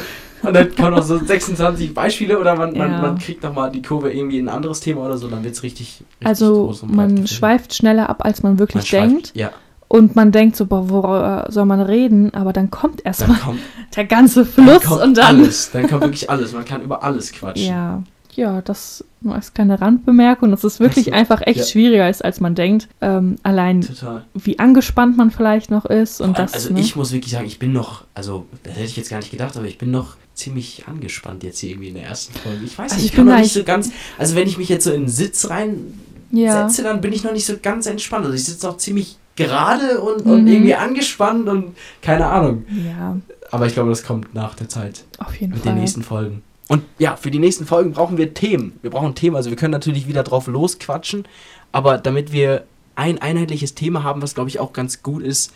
so, 0.43 0.49
und 0.49 0.55
dann 0.55 0.75
kommen 0.77 0.91
noch 0.93 1.03
so 1.03 1.19
26 1.25 1.93
Beispiele 1.95 2.39
oder 2.39 2.55
man, 2.57 2.77
man, 2.77 2.91
Ja. 2.93 3.01
man 3.03 3.19
kriegt 3.19 3.43
nochmal 3.43 3.71
die 3.71 3.83
Kurve 3.83 4.13
irgendwie 4.13 4.39
in 4.39 4.49
ein 4.49 4.55
anderes 4.55 4.81
Thema 4.81 5.03
oder 5.07 5.17
so, 5.19 5.29
dann 5.29 5.43
wird 5.45 5.55
es 5.55 5.63
richtig, 5.63 6.05
richtig 6.21 6.27
Also 6.27 6.75
und 6.83 6.95
man 6.95 7.27
schweift 7.27 7.75
schneller 7.75 8.09
ab, 8.11 8.25
als 8.25 8.43
man 8.43 8.53
Man 8.53 8.59
wirklich 8.61 8.85
schweift- 8.89 9.11
denkt. 9.11 9.33
Ja, 9.35 9.51
Und 9.89 10.17
man 10.17 10.33
denkt 10.33 10.57
so, 10.57 10.67
boah, 10.67 10.91
worüber 10.91 11.47
soll 11.49 11.65
man 11.65 11.81
reden? 11.81 12.35
Aber 12.35 12.53
dann 12.53 12.71
kommt 12.71 13.01
dann 13.01 13.07
erstmal 13.07 13.39
der 13.97 14.05
ganze 14.05 14.45
dann 14.45 14.67
Fluss 14.67 14.85
kommt 14.85 15.03
und 15.03 15.17
dann. 15.17 15.37
alles. 15.37 15.71
Dann 15.73 15.89
kommt 15.89 16.03
wirklich 16.03 16.29
alles. 16.29 16.53
Man 16.53 16.65
kann 16.65 16.83
über 16.83 17.05
alles 17.05 17.33
quatschen. 17.33 17.69
Ja, 17.69 18.03
ja, 18.35 18.61
das 18.63 19.05
nur 19.21 19.35
als 19.35 19.55
kleine 19.55 19.81
Randbemerkung. 19.81 20.51
Das 20.51 20.65
ist 20.65 20.81
wirklich 20.81 21.09
Ach 21.09 21.13
so, 21.13 21.19
einfach 21.19 21.41
echt 21.47 21.61
ja. 21.61 21.65
schwieriger 21.65 22.09
ist, 22.11 22.25
als 22.25 22.41
man 22.41 22.55
denkt. 22.55 22.89
Ähm, 23.01 23.37
allein 23.43 23.81
Total. 23.81 24.25
wie 24.35 24.59
angespannt 24.59 25.17
man 25.17 25.31
vielleicht 25.31 25.71
noch 25.71 25.85
ist 25.87 26.21
und 26.21 26.37
allem, 26.37 26.47
das. 26.47 26.55
also 26.55 26.73
ne? 26.73 26.81
ich 26.81 26.97
muss 26.97 27.13
wirklich 27.13 27.33
sagen, 27.33 27.47
ich 27.47 27.59
bin 27.59 27.73
noch, 27.73 28.05
also 28.15 28.47
das 28.63 28.75
hätte 28.75 28.85
ich 28.85 28.97
jetzt 28.97 29.11
gar 29.11 29.19
nicht 29.19 29.31
gedacht, 29.31 29.57
aber 29.57 29.67
ich 29.67 29.79
bin 29.79 29.91
noch 29.91 30.17
ziemlich 30.35 30.85
angespannt 30.87 31.43
jetzt 31.45 31.61
hier 31.61 31.71
irgendwie 31.71 31.89
in 31.89 31.95
der 31.95 32.05
ersten 32.05 32.35
Folge. 32.35 32.65
Ich 32.65 32.77
weiß 32.77 32.93
Also 32.93 32.97
nicht, 32.97 33.13
ich 33.13 33.17
bin 33.17 33.27
noch 33.27 33.39
nicht 33.39 33.53
so 33.53 33.65
ganz, 33.65 33.91
also 34.19 34.37
wenn 34.37 34.47
ich 34.47 34.59
mich 34.59 34.69
jetzt 34.69 34.85
so 34.85 34.93
in 34.93 35.03
den 35.03 35.09
Sitz 35.09 35.49
rein 35.49 35.99
ja. 36.31 36.69
setze, 36.69 36.83
dann 36.83 37.01
bin 37.01 37.13
ich 37.13 37.25
noch 37.25 37.33
nicht 37.33 37.47
so 37.47 37.55
ganz 37.61 37.87
entspannt. 37.87 38.27
Also 38.27 38.37
ich 38.37 38.45
sitze 38.45 38.69
auch 38.69 38.77
ziemlich 38.77 39.17
gerade 39.37 40.01
und, 40.01 40.23
und 40.27 40.43
Mhm. 40.43 40.49
irgendwie 40.49 40.75
angespannt 40.75 41.49
und 41.49 41.77
keine 42.03 42.27
Ahnung. 42.27 42.65
ja, 42.87 43.17
Aber 43.51 43.67
ich 43.67 43.75
glaube, 43.75 43.91
das 43.91 44.03
kommt 44.03 44.35
nach 44.35 44.55
der 44.55 44.69
Zeit 44.69 45.05
auf 45.19 45.35
jeden 45.39 45.53
mit 45.53 45.63
Fall. 45.63 45.73
den 45.75 45.81
nächsten 45.81 46.03
Folgen. 46.03 46.43
Und 46.69 46.83
ja, 46.99 47.15
für 47.17 47.31
die 47.31 47.39
nächsten 47.39 47.65
Folgen 47.65 47.93
brauchen 47.93 48.19
wir 48.19 48.35
Themen. 48.35 48.79
Wir 48.83 48.91
brauchen 48.91 49.15
Themen. 49.15 49.37
Also 49.37 49.51
wir 49.51 49.57
können 49.57 49.71
natürlich 49.73 50.09
wieder 50.09 50.25
drauf 50.25 50.49
losquatschen, 50.49 51.25
aber 51.71 51.97
damit 51.99 52.33
wir 52.33 52.65
ein 52.97 53.21
einheitliches 53.21 53.75
Thema 53.75 54.03
haben, 54.03 54.21
was 54.23 54.35
glaube 54.35 54.49
ich 54.51 54.59
auch 54.59 54.73
ganz 54.73 55.03
gut 55.03 55.23
ist 55.23 55.53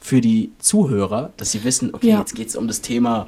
für 0.00 0.20
die 0.20 0.52
Zuhörer, 0.58 1.32
dass 1.36 1.50
sie 1.52 1.64
wissen, 1.64 1.92
okay, 1.92 2.08
Ja. 2.10 2.20
jetzt 2.20 2.34
geht 2.34 2.48
es 2.48 2.56
um 2.56 2.68
das 2.68 2.80
Thema 2.80 3.26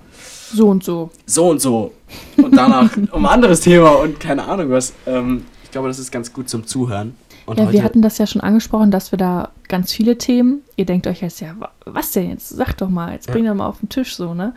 So 0.53 0.69
und 0.69 0.85
so. 0.85 1.11
so 1.27 1.49
und 1.51 1.61
so 1.61 1.93
und 2.37 2.57
danach 2.57 2.91
um 3.13 3.27
ein 3.27 3.33
anderes 3.33 3.61
Thema 3.61 3.91
und 3.97 4.21
keine 4.21 4.45
Ahnung 4.45 4.71
was. 4.71 4.93
Ähm, 5.07 5.45
ich 5.65 5.71
glaube, 5.73 5.89
das 5.89 5.99
ist 5.99 6.11
ganz 6.13 6.33
gut 6.33 6.49
zum 6.49 6.67
Zuhören. 6.67 7.15
Und 7.49 7.59
Ja, 7.59 7.73
wir 7.73 7.83
hatten 7.83 8.03
das 8.03 8.19
ja 8.19 8.27
schon 8.27 8.43
angesprochen, 8.43 8.91
dass 8.91 9.11
wir 9.13 9.17
da 9.19 9.51
ganz 9.69 9.93
viele 9.93 10.19
Themen. 10.19 10.61
Ihr 10.77 10.85
denkt 10.87 11.07
euch 11.07 11.23
jetzt, 11.23 11.41
ja, 11.41 11.55
wa- 11.59 11.71
was 11.87 12.13
denn 12.13 12.31
jetzt? 12.31 12.49
Sag 12.51 12.75
doch 12.77 12.89
mal, 12.91 13.13
jetzt 13.13 13.27
Ja. 13.29 13.33
bring 13.33 13.47
doch 13.47 13.55
mal 13.55 13.67
auf 13.67 13.81
den 13.81 13.89
Tisch 13.89 14.15
so, 14.17 14.35
ne? 14.35 14.55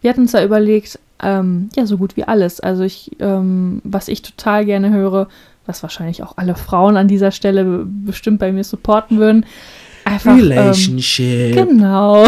Wir 0.00 0.10
hatten 0.10 0.20
uns 0.22 0.32
da 0.32 0.44
überlegt, 0.44 0.98
ähm, 1.22 1.70
ja, 1.74 1.86
so 1.86 1.96
gut 1.96 2.16
wie 2.16 2.24
alles. 2.24 2.60
Also 2.60 2.82
ich, 2.82 3.12
ähm, 3.20 3.80
was 3.84 4.08
ich 4.08 4.20
total 4.22 4.64
gerne 4.66 4.90
höre, 4.90 5.28
was 5.66 5.82
wahrscheinlich 5.82 6.22
auch 6.22 6.34
alle 6.36 6.54
Frauen 6.54 6.96
an 6.98 7.08
dieser 7.08 7.30
Stelle 7.30 7.64
be- 7.64 7.86
bestimmt 7.86 8.38
bei 8.38 8.52
mir 8.52 8.64
supporten 8.64 9.18
würden. 9.18 9.46
Einfach. 10.04 10.32
Ähm, 10.32 10.40
Relationship, 10.40 11.54
genau. 11.54 12.26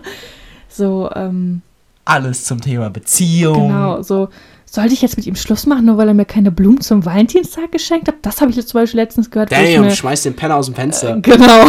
so, 0.68 1.10
ähm, 1.14 1.60
alles 2.04 2.44
zum 2.44 2.60
Thema 2.60 2.88
Beziehung. 2.90 3.68
Genau, 3.68 4.02
so, 4.02 4.28
sollte 4.74 4.94
ich 4.94 5.02
jetzt 5.02 5.18
mit 5.18 5.26
ihm 5.26 5.36
Schluss 5.36 5.66
machen, 5.66 5.84
nur 5.84 5.98
weil 5.98 6.08
er 6.08 6.14
mir 6.14 6.24
keine 6.24 6.50
Blumen 6.50 6.80
zum 6.80 7.04
Valentinstag 7.04 7.70
geschenkt 7.70 8.08
hat? 8.08 8.14
Das 8.22 8.40
habe 8.40 8.50
ich 8.50 8.56
jetzt 8.56 8.70
zum 8.70 8.80
Beispiel 8.80 9.00
letztens 9.00 9.30
gehört. 9.30 9.52
Damn, 9.52 9.82
mir, 9.82 9.90
schmeiß 9.90 10.22
den 10.22 10.34
Penner 10.34 10.56
aus 10.56 10.64
dem 10.64 10.74
Fenster. 10.74 11.20
Genau. 11.20 11.66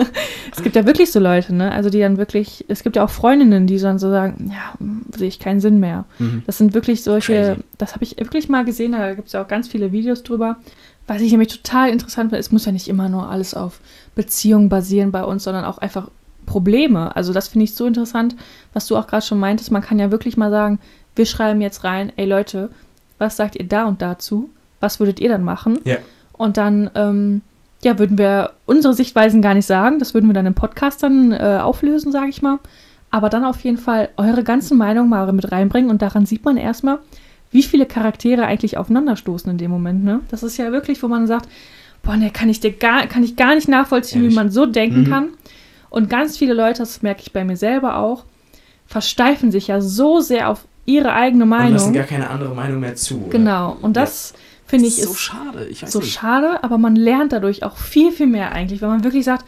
es 0.56 0.62
gibt 0.62 0.74
ja 0.74 0.86
wirklich 0.86 1.12
so 1.12 1.20
Leute, 1.20 1.54
ne? 1.54 1.70
Also 1.70 1.90
die 1.90 2.00
dann 2.00 2.16
wirklich, 2.16 2.64
es 2.68 2.82
gibt 2.82 2.96
ja 2.96 3.04
auch 3.04 3.10
Freundinnen, 3.10 3.66
die 3.66 3.78
dann 3.78 3.98
so 3.98 4.08
sagen, 4.08 4.50
ja, 4.50 4.86
sehe 5.14 5.28
ich 5.28 5.40
keinen 5.40 5.60
Sinn 5.60 5.78
mehr. 5.78 6.06
Mhm. 6.18 6.42
Das 6.46 6.56
sind 6.56 6.72
wirklich 6.72 7.02
solche, 7.02 7.34
Crazy. 7.34 7.60
das 7.76 7.92
habe 7.92 8.04
ich 8.04 8.16
wirklich 8.16 8.48
mal 8.48 8.64
gesehen, 8.64 8.92
da 8.92 9.12
gibt 9.12 9.26
es 9.26 9.34
ja 9.34 9.42
auch 9.42 9.48
ganz 9.48 9.68
viele 9.68 9.92
Videos 9.92 10.22
drüber. 10.22 10.56
Was 11.06 11.20
ich 11.20 11.30
nämlich 11.30 11.48
total 11.48 11.90
interessant 11.90 12.30
finde, 12.30 12.40
es 12.40 12.50
muss 12.50 12.64
ja 12.64 12.72
nicht 12.72 12.88
immer 12.88 13.10
nur 13.10 13.28
alles 13.28 13.52
auf 13.52 13.80
Beziehungen 14.14 14.70
basieren 14.70 15.12
bei 15.12 15.22
uns, 15.22 15.44
sondern 15.44 15.66
auch 15.66 15.76
einfach 15.76 16.08
Probleme. 16.46 17.14
Also 17.14 17.34
das 17.34 17.48
finde 17.48 17.64
ich 17.64 17.74
so 17.74 17.84
interessant, 17.84 18.34
was 18.72 18.86
du 18.86 18.96
auch 18.96 19.06
gerade 19.06 19.24
schon 19.24 19.38
meintest. 19.38 19.70
Man 19.70 19.82
kann 19.82 19.98
ja 19.98 20.10
wirklich 20.10 20.38
mal 20.38 20.50
sagen, 20.50 20.78
wir 21.18 21.26
schreiben 21.26 21.60
jetzt 21.60 21.84
rein, 21.84 22.12
ey 22.16 22.24
Leute, 22.26 22.70
was 23.18 23.36
sagt 23.36 23.56
ihr 23.56 23.66
da 23.66 23.84
und 23.86 24.00
dazu? 24.00 24.48
Was 24.80 25.00
würdet 25.00 25.20
ihr 25.20 25.28
dann 25.28 25.42
machen? 25.44 25.78
Ja. 25.84 25.96
Und 26.32 26.56
dann, 26.56 26.90
ähm, 26.94 27.42
ja, 27.82 27.98
würden 27.98 28.16
wir 28.16 28.52
unsere 28.64 28.94
Sichtweisen 28.94 29.42
gar 29.42 29.54
nicht 29.54 29.66
sagen. 29.66 29.98
Das 29.98 30.14
würden 30.14 30.28
wir 30.28 30.34
dann 30.34 30.46
im 30.46 30.54
Podcast 30.54 31.02
dann 31.02 31.32
äh, 31.32 31.58
auflösen, 31.60 32.12
sage 32.12 32.28
ich 32.28 32.42
mal. 32.42 32.58
Aber 33.10 33.28
dann 33.28 33.44
auf 33.44 33.60
jeden 33.60 33.78
Fall 33.78 34.10
eure 34.16 34.44
ganzen 34.44 34.78
Meinungen 34.78 35.08
mal 35.10 35.32
mit 35.32 35.50
reinbringen. 35.50 35.90
Und 35.90 36.00
daran 36.02 36.26
sieht 36.26 36.44
man 36.44 36.56
erstmal, 36.56 36.98
wie 37.50 37.62
viele 37.62 37.86
Charaktere 37.86 38.44
eigentlich 38.44 38.76
aufeinanderstoßen 38.76 39.50
in 39.50 39.58
dem 39.58 39.70
Moment. 39.70 40.04
Ne? 40.04 40.20
Das 40.30 40.42
ist 40.42 40.56
ja 40.58 40.70
wirklich, 40.70 41.02
wo 41.02 41.08
man 41.08 41.26
sagt, 41.26 41.48
boah, 42.02 42.16
ne, 42.16 42.30
kann 42.30 42.48
ich 42.48 42.60
dir 42.60 42.72
gar, 42.72 43.06
kann 43.06 43.24
ich 43.24 43.34
gar 43.34 43.54
nicht 43.54 43.66
nachvollziehen, 43.68 44.20
Ehrlich? 44.22 44.32
wie 44.34 44.38
man 44.38 44.50
so 44.50 44.66
denken 44.66 45.00
Mhm. 45.02 45.10
kann. 45.10 45.28
Und 45.90 46.10
ganz 46.10 46.36
viele 46.36 46.52
Leute, 46.54 46.80
das 46.80 47.02
merke 47.02 47.22
ich 47.22 47.32
bei 47.32 47.44
mir 47.44 47.56
selber 47.56 47.96
auch, 47.96 48.24
versteifen 48.86 49.50
sich 49.50 49.68
ja 49.68 49.80
so 49.80 50.20
sehr 50.20 50.48
auf 50.50 50.66
ihre 50.88 51.12
eigene 51.12 51.44
Und 51.44 51.50
lassen 51.50 51.72
Meinung. 51.74 51.92
gar 51.92 52.04
keine 52.04 52.30
andere 52.30 52.54
Meinung 52.54 52.80
mehr 52.80 52.96
zu. 52.96 53.20
oder? 53.22 53.30
Genau. 53.30 53.76
Und 53.82 53.96
das 53.96 54.34
finde 54.66 54.86
ich 54.86 54.96
so 55.02 55.10
ist 55.12 55.18
schade. 55.20 55.66
Ich 55.66 55.82
weiß 55.82 55.92
so 55.92 56.00
nicht. 56.00 56.12
schade, 56.12 56.62
aber 56.64 56.78
man 56.78 56.96
lernt 56.96 57.32
dadurch 57.32 57.62
auch 57.62 57.76
viel, 57.76 58.10
viel 58.12 58.26
mehr 58.26 58.52
eigentlich, 58.52 58.80
wenn 58.80 58.88
man 58.88 59.04
wirklich 59.04 59.24
sagt, 59.24 59.44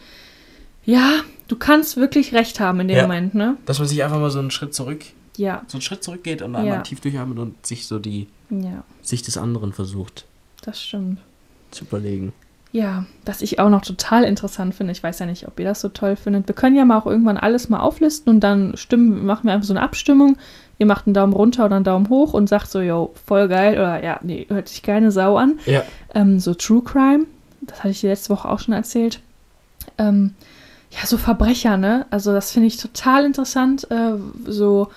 ja, 0.85 1.11
du 1.47 1.55
kannst 1.55 1.97
wirklich 1.97 2.33
recht 2.33 2.59
haben 2.59 2.79
in 2.79 2.87
dem 2.87 2.97
Ja. 2.97 3.03
Moment, 3.03 3.35
ne? 3.35 3.57
Dass 3.65 3.79
man 3.79 3.87
sich 3.87 4.03
einfach 4.03 4.19
mal 4.19 4.31
so 4.31 4.39
einen 4.39 4.51
Schritt 4.51 4.73
zurück, 4.73 5.03
Ja, 5.37 5.63
so 5.67 5.75
einen 5.77 5.81
Schritt 5.81 6.03
zurückgeht 6.03 6.41
und 6.41 6.53
dann 6.53 6.65
Ja. 6.65 6.75
mal 6.77 6.81
tief 6.83 6.99
durchatmet 7.01 7.37
und 7.39 7.65
sich 7.65 7.85
so 7.87 7.99
die 7.99 8.27
ja, 8.49 8.83
Sicht 9.01 9.27
des 9.27 9.37
anderen 9.37 9.73
versucht 9.73 10.25
das 10.63 10.81
stimmt. 10.83 11.19
zu 11.71 11.85
überlegen. 11.85 12.33
Ja, 12.73 13.05
was 13.25 13.41
ich 13.41 13.59
auch 13.59 13.69
noch 13.69 13.81
total 13.81 14.23
interessant 14.23 14.73
finde, 14.73 14.93
ich 14.93 15.03
weiß 15.03 15.19
ja 15.19 15.25
nicht, 15.25 15.45
ob 15.47 15.59
ihr 15.59 15.65
das 15.65 15.81
so 15.81 15.89
toll 15.89 16.15
findet. 16.15 16.47
Wir 16.47 16.55
können 16.55 16.75
ja 16.75 16.85
mal 16.85 16.97
auch 16.97 17.05
irgendwann 17.05 17.37
alles 17.37 17.67
mal 17.67 17.81
auflisten 17.81 18.33
und 18.33 18.39
dann 18.39 18.77
stimmen, 18.77 19.25
machen 19.25 19.45
wir 19.45 19.53
einfach 19.53 19.67
so 19.67 19.73
eine 19.73 19.81
Abstimmung. 19.81 20.37
Ihr 20.79 20.85
macht 20.85 21.05
einen 21.05 21.13
Daumen 21.13 21.33
runter 21.33 21.65
oder 21.65 21.75
einen 21.75 21.85
Daumen 21.85 22.07
hoch 22.09 22.33
und 22.33 22.47
sagt 22.47 22.71
so, 22.71 22.79
yo, 22.79 23.13
voll 23.25 23.49
geil 23.49 23.73
oder 23.73 24.01
ja, 24.03 24.19
nee, 24.23 24.45
hört 24.49 24.69
sich 24.69 24.83
keine 24.83 25.11
Sau 25.11 25.35
an. 25.35 25.59
Ja. 25.65 25.83
ähm, 26.15 26.39
so 26.39 26.53
True 26.53 26.81
Crime, 26.81 27.25
das 27.61 27.79
hatte 27.79 27.89
ich 27.89 28.01
letzte 28.03 28.29
Woche 28.29 28.49
auch 28.49 28.59
schon 28.59 28.73
erzählt. 28.73 29.19
Ähm, 29.97 30.33
ja, 30.91 31.05
so 31.05 31.17
Verbrecher, 31.17 31.75
ne? 31.77 32.05
Also 32.09 32.31
das 32.31 32.51
finde 32.51 32.67
ich 32.67 32.77
total 32.77 33.25
interessant, 33.25 33.89
äh, 33.91 34.13
so 34.47 34.89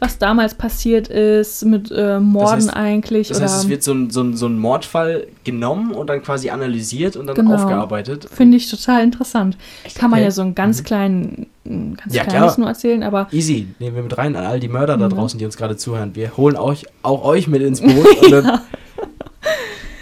was 0.00 0.16
damals 0.18 0.54
passiert 0.54 1.08
ist 1.08 1.64
mit 1.64 1.90
äh, 1.90 2.20
Morden 2.20 2.68
heißt- 2.68 2.72
eigentlich. 2.72 3.28
Das 3.28 3.40
heißt, 3.40 3.64
es 3.64 3.68
wird 3.68 3.82
so 3.82 3.92
ein, 3.92 4.10
so, 4.10 4.22
ein, 4.22 4.36
so 4.36 4.46
ein 4.46 4.56
Mordfall 4.58 5.26
genommen 5.42 5.90
und 5.92 6.08
dann 6.08 6.22
quasi 6.22 6.50
analysiert 6.50 7.16
und 7.16 7.26
dann 7.26 7.34
Genau. 7.34 7.54
aufgearbeitet. 7.56 8.28
Finde 8.32 8.56
ich 8.58 8.70
total 8.70 9.02
interessant. 9.02 9.56
Kann 9.96 10.10
man 10.10 10.18
Okay. 10.20 10.24
ja 10.26 10.30
so 10.30 10.42
einen 10.42 10.54
ganz 10.54 10.80
Mhm. 10.80 10.84
kleinen, 10.84 11.46
ein 11.66 11.96
ganz 11.96 12.14
Ja, 12.14 12.22
kleines 12.24 12.54
klar. 12.54 12.58
nur 12.60 12.68
erzählen, 12.68 13.02
aber 13.02 13.26
Easy, 13.32 13.66
nehmen 13.80 13.96
wir 13.96 14.02
mit 14.04 14.16
rein 14.16 14.36
an 14.36 14.44
all 14.46 14.60
die 14.60 14.68
Mörder 14.68 14.96
da 14.96 15.06
Mhm. 15.08 15.14
draußen, 15.14 15.38
die 15.38 15.44
uns 15.44 15.56
gerade 15.56 15.76
zuhören. 15.76 16.14
Wir 16.14 16.36
holen 16.36 16.56
euch, 16.56 16.86
auch 17.02 17.24
euch 17.24 17.48
mit 17.48 17.62
ins 17.62 17.80
Boot 17.80 17.90
und 18.22 18.30
dann 18.30 18.60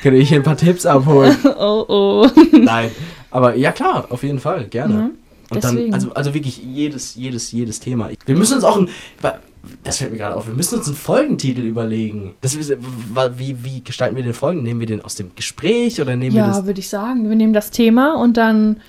könnt 0.02 0.16
ihr 0.16 0.22
hier 0.22 0.36
ein 0.38 0.42
paar 0.42 0.56
Tipps 0.56 0.84
abholen. 0.86 1.36
oh 1.58 1.84
oh. 1.88 2.28
Nein, 2.52 2.90
aber 3.30 3.54
ja 3.56 3.72
klar, 3.72 4.06
auf 4.10 4.22
jeden 4.22 4.38
Fall, 4.40 4.66
gerne. 4.66 4.94
Mhm. 4.94 5.10
Und 5.48 5.62
dann, 5.62 5.76
Deswegen. 5.76 5.94
also, 5.94 6.12
also 6.12 6.34
wirklich 6.34 6.58
jedes, 6.58 7.14
jedes, 7.14 7.52
jedes 7.52 7.78
Thema. 7.78 8.10
Wir 8.26 8.34
müssen 8.36 8.54
uns 8.54 8.64
auch 8.64 8.78
ein, 8.78 8.88
das 9.84 9.98
fällt 9.98 10.12
mir 10.12 10.18
gerade 10.18 10.34
auf, 10.36 10.46
wir 10.46 10.54
müssen 10.54 10.78
uns 10.78 10.86
einen 10.86 10.96
Folgentitel 10.96 11.60
überlegen. 11.62 12.34
Das 12.40 12.56
wie, 12.58 13.64
wie 13.64 13.84
gestalten 13.84 14.16
wir 14.16 14.22
den 14.22 14.34
Folgen? 14.34 14.62
Nehmen 14.62 14.80
wir 14.80 14.86
den 14.86 15.02
aus 15.02 15.14
dem 15.14 15.34
Gespräch 15.34 16.00
oder 16.00 16.16
nehmen 16.16 16.34
wir 16.34 16.42
Ja, 16.42 16.66
würde 16.66 16.80
ich 16.80 16.88
sagen. 16.88 17.28
Wir 17.28 17.36
nehmen 17.36 17.52
das 17.52 17.70
Thema 17.70 18.14
und 18.14 18.36
dann 18.36 18.80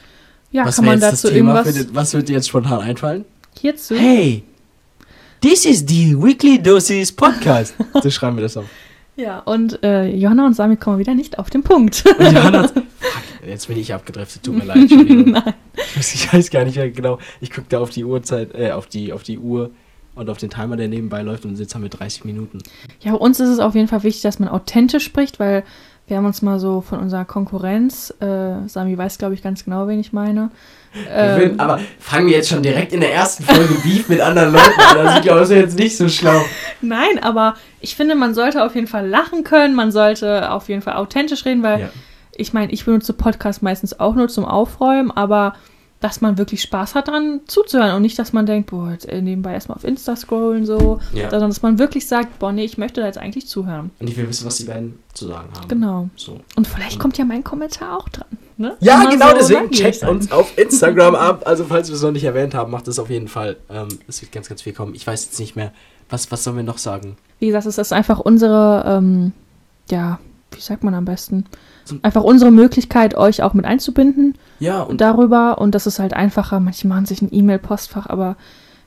ja, 0.51 0.65
Was 0.65 0.77
kann 0.77 0.86
man 0.86 1.00
dazu 1.00 1.29
irgendwas 1.29 1.74
den, 1.74 1.94
was 1.94 2.13
wird 2.13 2.29
dir 2.29 2.33
jetzt 2.33 2.48
spontan 2.48 2.79
einfallen? 2.79 3.25
hierzu. 3.59 3.96
Hey, 3.96 4.44
this 5.42 5.66
is 5.66 5.83
the 5.87 6.16
Weekly 6.16 6.61
Dosis 6.61 7.11
Podcast. 7.11 7.75
so 8.01 8.09
schreiben 8.09 8.37
wir 8.37 8.44
das 8.44 8.57
auf. 8.57 8.66
Ja, 9.16 9.40
und 9.40 9.81
äh, 9.83 10.05
Johanna 10.07 10.46
und 10.46 10.53
Sami 10.53 10.77
kommen 10.77 11.00
wieder 11.00 11.16
nicht 11.16 11.40
auf 11.40 11.50
den 11.50 11.63
Punkt. 11.63 12.03
Und 12.05 12.31
Johanna, 12.31 12.68
fuck, 12.68 12.83
jetzt 13.48 13.68
bin 13.68 13.77
ich 13.77 13.94
abgedriftet, 13.94 14.44
tut 14.44 14.57
mir 14.57 14.66
leid, 14.66 14.77
Entschuldigung. 14.77 15.42
Ich 16.00 16.31
weiß 16.31 16.50
gar 16.50 16.66
nicht 16.66 16.75
mehr 16.75 16.92
genau. 16.92 17.18
Ich 17.40 17.50
gucke 17.51 17.68
da 17.70 17.79
auf 17.79 17.90
die 17.90 18.03
Uhrzeit, 18.03 18.53
äh, 18.53 18.72
auf 18.72 18.87
die, 18.87 19.13
auf 19.13 19.24
die 19.24 19.40
Uhr 19.40 19.72
und 20.18 20.30
auf 20.30 20.38
den 20.38 20.50
Timer, 20.50 20.75
der 20.77 20.88
nebenbei 20.88 21.22
läuft 21.22 21.46
und 21.46 21.58
jetzt 21.60 21.74
haben 21.75 21.84
wir 21.84 21.90
30 21.90 22.25
Minuten. 22.25 22.60
Ja, 23.01 23.14
uns 23.14 23.40
ist 23.40 23.50
es 23.50 23.60
auf 23.60 23.75
jeden 23.75 23.88
Fall 23.88 24.03
wichtig, 24.03 24.22
dass 24.24 24.40
man 24.40 24.50
authentisch 24.50 25.03
spricht, 25.06 25.40
weil 25.40 25.64
wir 26.08 26.16
haben 26.18 26.25
uns 26.25 26.42
mal 26.42 26.58
so 26.60 26.80
von 26.82 27.00
unserer 27.00 27.25
Konkurrenz, 27.25 28.14
äh, 28.22 28.68
Sami 28.68 28.98
weiß, 28.98 29.18
glaube 29.18 29.34
ich, 29.34 29.44
ganz 29.44 29.66
genau, 29.66 29.88
wen 29.90 30.00
ich 30.00 30.14
meine. 30.14 30.51
Ähm, 31.10 31.40
will, 31.40 31.53
aber 31.58 31.80
fangen 32.00 32.27
wir 32.27 32.38
jetzt 32.38 32.48
schon 32.50 32.64
direkt 32.64 32.94
in 32.94 33.01
der 33.01 33.14
ersten 33.14 33.44
Folge 33.44 33.74
Beef 33.84 34.08
mit 34.08 34.22
anderen 34.22 34.53
Leuten 34.53 34.80
an. 34.80 34.98
Also 35.00 35.16
ich 35.18 35.22
glaube, 35.24 35.40
das 35.42 35.50
ist 35.50 35.56
jetzt 35.58 35.77
nicht 35.80 35.98
so 35.98 36.08
schlau. 36.08 36.42
nein, 36.82 37.20
aber 37.22 37.56
ich 37.82 37.96
finde, 37.96 38.16
man 38.16 38.34
sollte 38.34 38.64
auf 38.64 38.74
jeden 38.74 38.88
Fall 38.88 39.08
lachen 39.08 39.44
können, 39.44 39.75
man 39.75 39.92
sollte 39.92 40.50
auf 40.51 40.70
jeden 40.70 40.82
Fall 40.82 40.96
authentisch 40.96 41.44
reden, 41.46 41.62
weil 41.62 41.82
Ja. 41.82 41.90
ich 42.36 42.53
meine, 42.53 42.72
ich 42.72 42.86
benutze 42.86 43.12
Podcast 43.14 43.62
meistens 43.62 44.00
auch 44.00 44.16
nur 44.16 44.30
zum 44.30 44.46
Aufräumen, 44.46 45.12
aber 45.12 45.56
dass 46.00 46.22
man 46.22 46.38
wirklich 46.38 46.62
Spaß 46.62 46.94
hat, 46.96 47.07
dran 47.07 47.42
zuzuhören 47.48 47.96
und 47.96 48.03
nicht, 48.03 48.20
dass 48.20 48.31
man 48.31 48.46
denkt, 48.46 48.70
boah, 48.70 48.92
jetzt 48.92 49.07
äh, 49.10 49.22
nebenbei 49.22 49.53
erstmal 49.53 49.77
auf 49.77 49.83
Insta 49.83 50.16
scrollen 50.16 50.66
so, 50.66 51.00
Ja. 51.14 51.29
sondern 51.31 51.50
dass 51.50 51.62
man 51.64 51.79
wirklich 51.79 52.07
sagt, 52.07 52.38
boah, 52.40 52.51
nee, 52.51 52.66
ich 52.66 52.77
möchte 52.77 53.01
da 53.01 53.07
jetzt 53.07 53.18
eigentlich 53.18 53.48
zuhören. 53.48 53.90
Und 54.00 54.07
ich 54.10 54.16
will 54.16 54.27
wissen, 54.29 54.46
was 54.46 54.57
die 54.57 54.66
beiden 54.66 55.00
zu 55.14 55.27
sagen 55.27 55.50
haben. 55.57 55.68
Genau. 55.68 56.10
So. 56.16 56.40
Und 56.55 56.68
vielleicht 56.68 57.00
kommt 57.00 57.18
ja 57.18 57.25
mein 57.25 57.44
Kommentar 57.44 57.98
auch 57.98 58.10
dran. 58.10 58.27
Ne? 58.57 58.75
Ja, 58.79 59.05
genau, 59.10 59.29
so 59.29 59.36
deswegen 59.38 59.72
checkt 59.72 60.00
sein. 60.00 60.10
uns 60.10 60.31
auf 60.31 60.57
Instagram 60.57 61.14
ab. 61.16 61.44
Also, 61.46 61.64
falls 61.66 61.90
wir 61.90 61.96
es 61.96 62.01
noch 62.01 62.12
nicht 62.12 62.24
erwähnt 62.24 62.53
haben, 62.55 62.72
macht 62.72 62.88
es 62.88 62.98
auf 63.00 63.10
jeden 63.10 63.27
Fall. 63.27 63.57
Ähm, 63.70 63.88
es 64.07 64.22
wird 64.22 64.31
ganz, 64.31 64.50
ganz 64.50 64.62
viel 64.64 64.74
kommen. 64.74 64.96
Ich 64.96 65.05
weiß 65.05 65.25
jetzt 65.25 65.40
nicht 65.40 65.55
mehr. 65.55 65.72
Was, 66.10 66.31
was 66.31 66.44
sollen 66.44 66.55
wir 66.57 66.64
noch 66.64 66.77
sagen? 66.77 67.18
Wie 67.40 67.48
gesagt, 67.48 67.66
es 67.66 67.77
ist 67.77 67.92
einfach 67.94 68.20
unsere, 68.20 68.83
ähm, 68.88 69.33
ja, 69.92 70.20
wie 70.51 70.62
sagt 70.62 70.83
man 70.83 70.94
am 70.94 71.05
besten? 71.05 71.46
Einfach 72.01 72.24
unsere 72.24 72.51
Möglichkeit, 72.51 73.16
euch 73.16 73.44
auch 73.44 73.53
mit 73.53 73.66
einzubinden 73.66 74.36
Ja, 74.60 74.81
und 74.81 75.00
darüber. 75.01 75.60
Und 75.60 75.74
das 75.75 75.88
ist 75.88 76.00
halt 76.00 76.14
einfacher. 76.14 76.60
Manche 76.60 76.88
machen 76.88 77.05
sich 77.05 77.22
ein 77.22 77.29
E-Mail-Postfach, 77.31 78.07
aber 78.07 78.36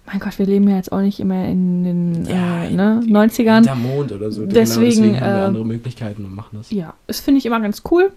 mein 0.07 0.19
Gott, 0.21 0.39
wir 0.39 0.47
leben 0.47 0.69
ja 0.69 0.77
jetzt 0.77 0.91
auch 0.93 1.01
nicht 1.01 1.21
immer 1.21 1.47
in 1.47 1.85
den 1.85 2.27
Ja, 2.27 2.65
äh, 2.65 2.71
ne, 2.71 3.01
in- 3.05 3.13
90ern. 3.17 3.55
hinter 3.57 3.75
Mond 3.77 4.13
oder 4.13 4.31
so. 4.33 4.45
Deswegen, 4.45 4.81
genau, 4.81 4.87
deswegen 5.15 5.21
haben 5.21 5.33
wir 5.35 5.41
äh, 5.43 5.45
andere 5.47 5.65
Möglichkeiten 5.67 6.25
und 6.25 6.35
machen 6.35 6.59
das. 6.59 6.71
Ja, 6.71 6.95
das 7.07 7.21
finde 7.21 7.39
ich 7.39 7.47
immer 7.47 7.61
ganz 7.61 7.83
cool. 7.91 8.11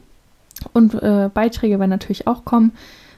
Und 0.74 0.96
äh, 0.96 1.30
Beiträge 1.34 1.80
werden 1.80 1.90
natürlich 1.90 2.26
auch 2.28 2.44
kommen. 2.46 2.72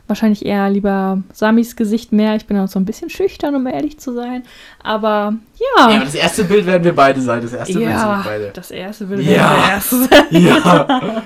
Wahrscheinlich 0.07 0.45
eher 0.45 0.69
lieber 0.69 1.23
Samis 1.33 1.75
Gesicht 1.75 2.11
mehr. 2.11 2.35
Ich 2.35 2.45
bin 2.45 2.57
auch 2.59 2.67
so 2.67 2.77
ein 2.79 2.85
bisschen 2.85 3.09
schüchtern, 3.09 3.55
um 3.55 3.65
ehrlich 3.65 3.97
zu 3.99 4.13
sein. 4.13 4.43
Aber 4.83 5.33
Ja, 5.57 5.89
ja. 5.89 5.95
aber 5.95 6.05
das 6.05 6.13
erste 6.15 6.43
Bild 6.43 6.65
werden 6.67 6.83
wir 6.83 6.93
beide 6.95 7.19
sein. 7.21 7.41
Das 7.41 7.53
erste 7.53 7.73
Bild 7.73 7.85
sind 7.87 7.93
Ja, 7.97 8.17
wir 8.19 8.23
beide. 8.23 8.51
das 8.53 8.69
erste 8.71 9.09
würde 9.09 9.23
Ja. 9.23 9.55
der 9.55 9.73
erste 9.73 10.03
sein. 10.03 10.25
Ja. 10.31 11.23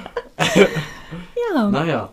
Ja. 1.55 1.69
naja. 1.69 2.09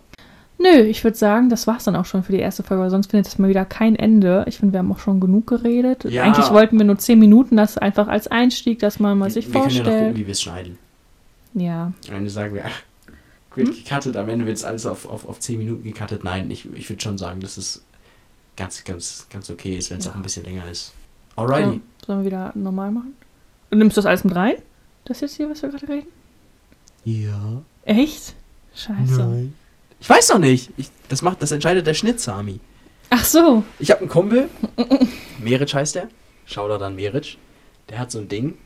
Nö, 0.58 0.70
ich 0.84 1.04
würde 1.04 1.16
sagen, 1.16 1.50
das 1.50 1.66
war's 1.66 1.84
dann 1.84 1.96
auch 1.96 2.06
schon 2.06 2.22
für 2.22 2.32
die 2.32 2.38
erste 2.38 2.62
Folge, 2.62 2.82
weil 2.84 2.90
sonst 2.90 3.10
findet 3.10 3.26
das 3.26 3.38
mal 3.38 3.48
wieder 3.50 3.66
kein 3.66 3.94
Ende. 3.94 4.44
Ich 4.48 4.56
finde, 4.58 4.72
wir 4.72 4.78
haben 4.78 4.90
auch 4.90 4.98
schon 4.98 5.20
genug 5.20 5.46
geredet. 5.46 6.04
Ja. 6.04 6.22
Eigentlich 6.22 6.50
wollten 6.50 6.78
wir 6.78 6.86
nur 6.86 6.96
zehn 6.98 7.18
Minuten, 7.18 7.56
das 7.58 7.76
einfach 7.76 8.08
als 8.08 8.26
Einstieg, 8.28 8.78
dass 8.78 8.98
man 8.98 9.18
mal 9.18 9.26
Wir, 9.26 9.32
sich 9.32 9.52
wir 9.52 9.60
können 9.60 9.64
ja 9.70 9.78
noch 9.78 9.84
gucken, 9.84 9.92
vorstellt. 9.98 10.16
wie 10.16 10.26
wir 10.26 10.32
es 10.32 10.40
schneiden. 10.42 10.78
Ja, 11.54 11.92
Am 12.08 12.14
Ende 12.16 12.30
sagen 12.30 12.54
wir, 12.54 12.62
ach, 12.66 12.82
wird 13.56 13.68
Hm? 13.68 13.74
gecuttet, 13.84 14.16
am 14.16 14.28
Ende 14.28 14.46
wird 14.46 14.56
es 14.56 14.64
alles 14.64 14.86
auf, 14.86 15.06
auf, 15.08 15.26
auf 15.28 15.40
10 15.40 15.58
Minuten 15.58 15.82
gecuttet. 15.84 16.24
Nein, 16.24 16.50
ich, 16.50 16.66
ich 16.74 16.88
würde 16.88 17.02
schon 17.02 17.18
sagen, 17.18 17.40
dass 17.40 17.56
es 17.56 17.84
ganz, 18.56 18.84
ganz, 18.84 19.26
ganz 19.30 19.50
okay 19.50 19.76
ist, 19.76 19.90
wenn 19.90 19.98
es 19.98 20.04
Ja. 20.06 20.12
auch 20.12 20.16
ein 20.16 20.22
bisschen 20.22 20.44
länger 20.44 20.68
ist. 20.70 20.92
Alrighty. 21.36 21.80
So, 22.00 22.06
sollen 22.06 22.18
wir 22.20 22.26
wieder 22.26 22.52
normal 22.54 22.90
machen? 22.90 23.14
Und 23.70 23.78
nimmst 23.78 23.96
du 23.96 24.00
das 24.00 24.06
alles 24.06 24.24
mit 24.24 24.34
rein? 24.34 24.54
Das 25.04 25.20
jetzt 25.20 25.36
hier, 25.36 25.48
was 25.50 25.62
wir 25.62 25.68
gerade 25.70 25.88
reden? 25.88 26.08
Ja. 27.04 27.62
Echt? 27.84 28.34
Scheiße. 28.74 29.18
Nein. 29.18 29.54
Ich 30.00 30.08
weiß 30.08 30.30
noch 30.30 30.38
nicht. 30.38 30.70
Ich, 30.76 30.90
das, 31.08 31.22
macht, 31.22 31.40
das 31.42 31.52
entscheidet 31.52 31.86
der 31.86 31.94
Schnitt, 31.94 32.20
Sami. 32.20 32.60
Ach 33.10 33.24
so. 33.24 33.62
Ich 33.78 33.90
habe 33.90 34.00
einen 34.00 34.08
Kumpel, 34.10 34.48
Meric 35.38 35.72
heißt 35.74 35.94
der. 35.94 36.08
Shoutout 36.44 36.82
an 36.84 36.96
Meric. 36.96 37.38
Der 37.88 37.98
hat 37.98 38.10
so 38.10 38.18
ein 38.18 38.28
Ding. 38.28 38.58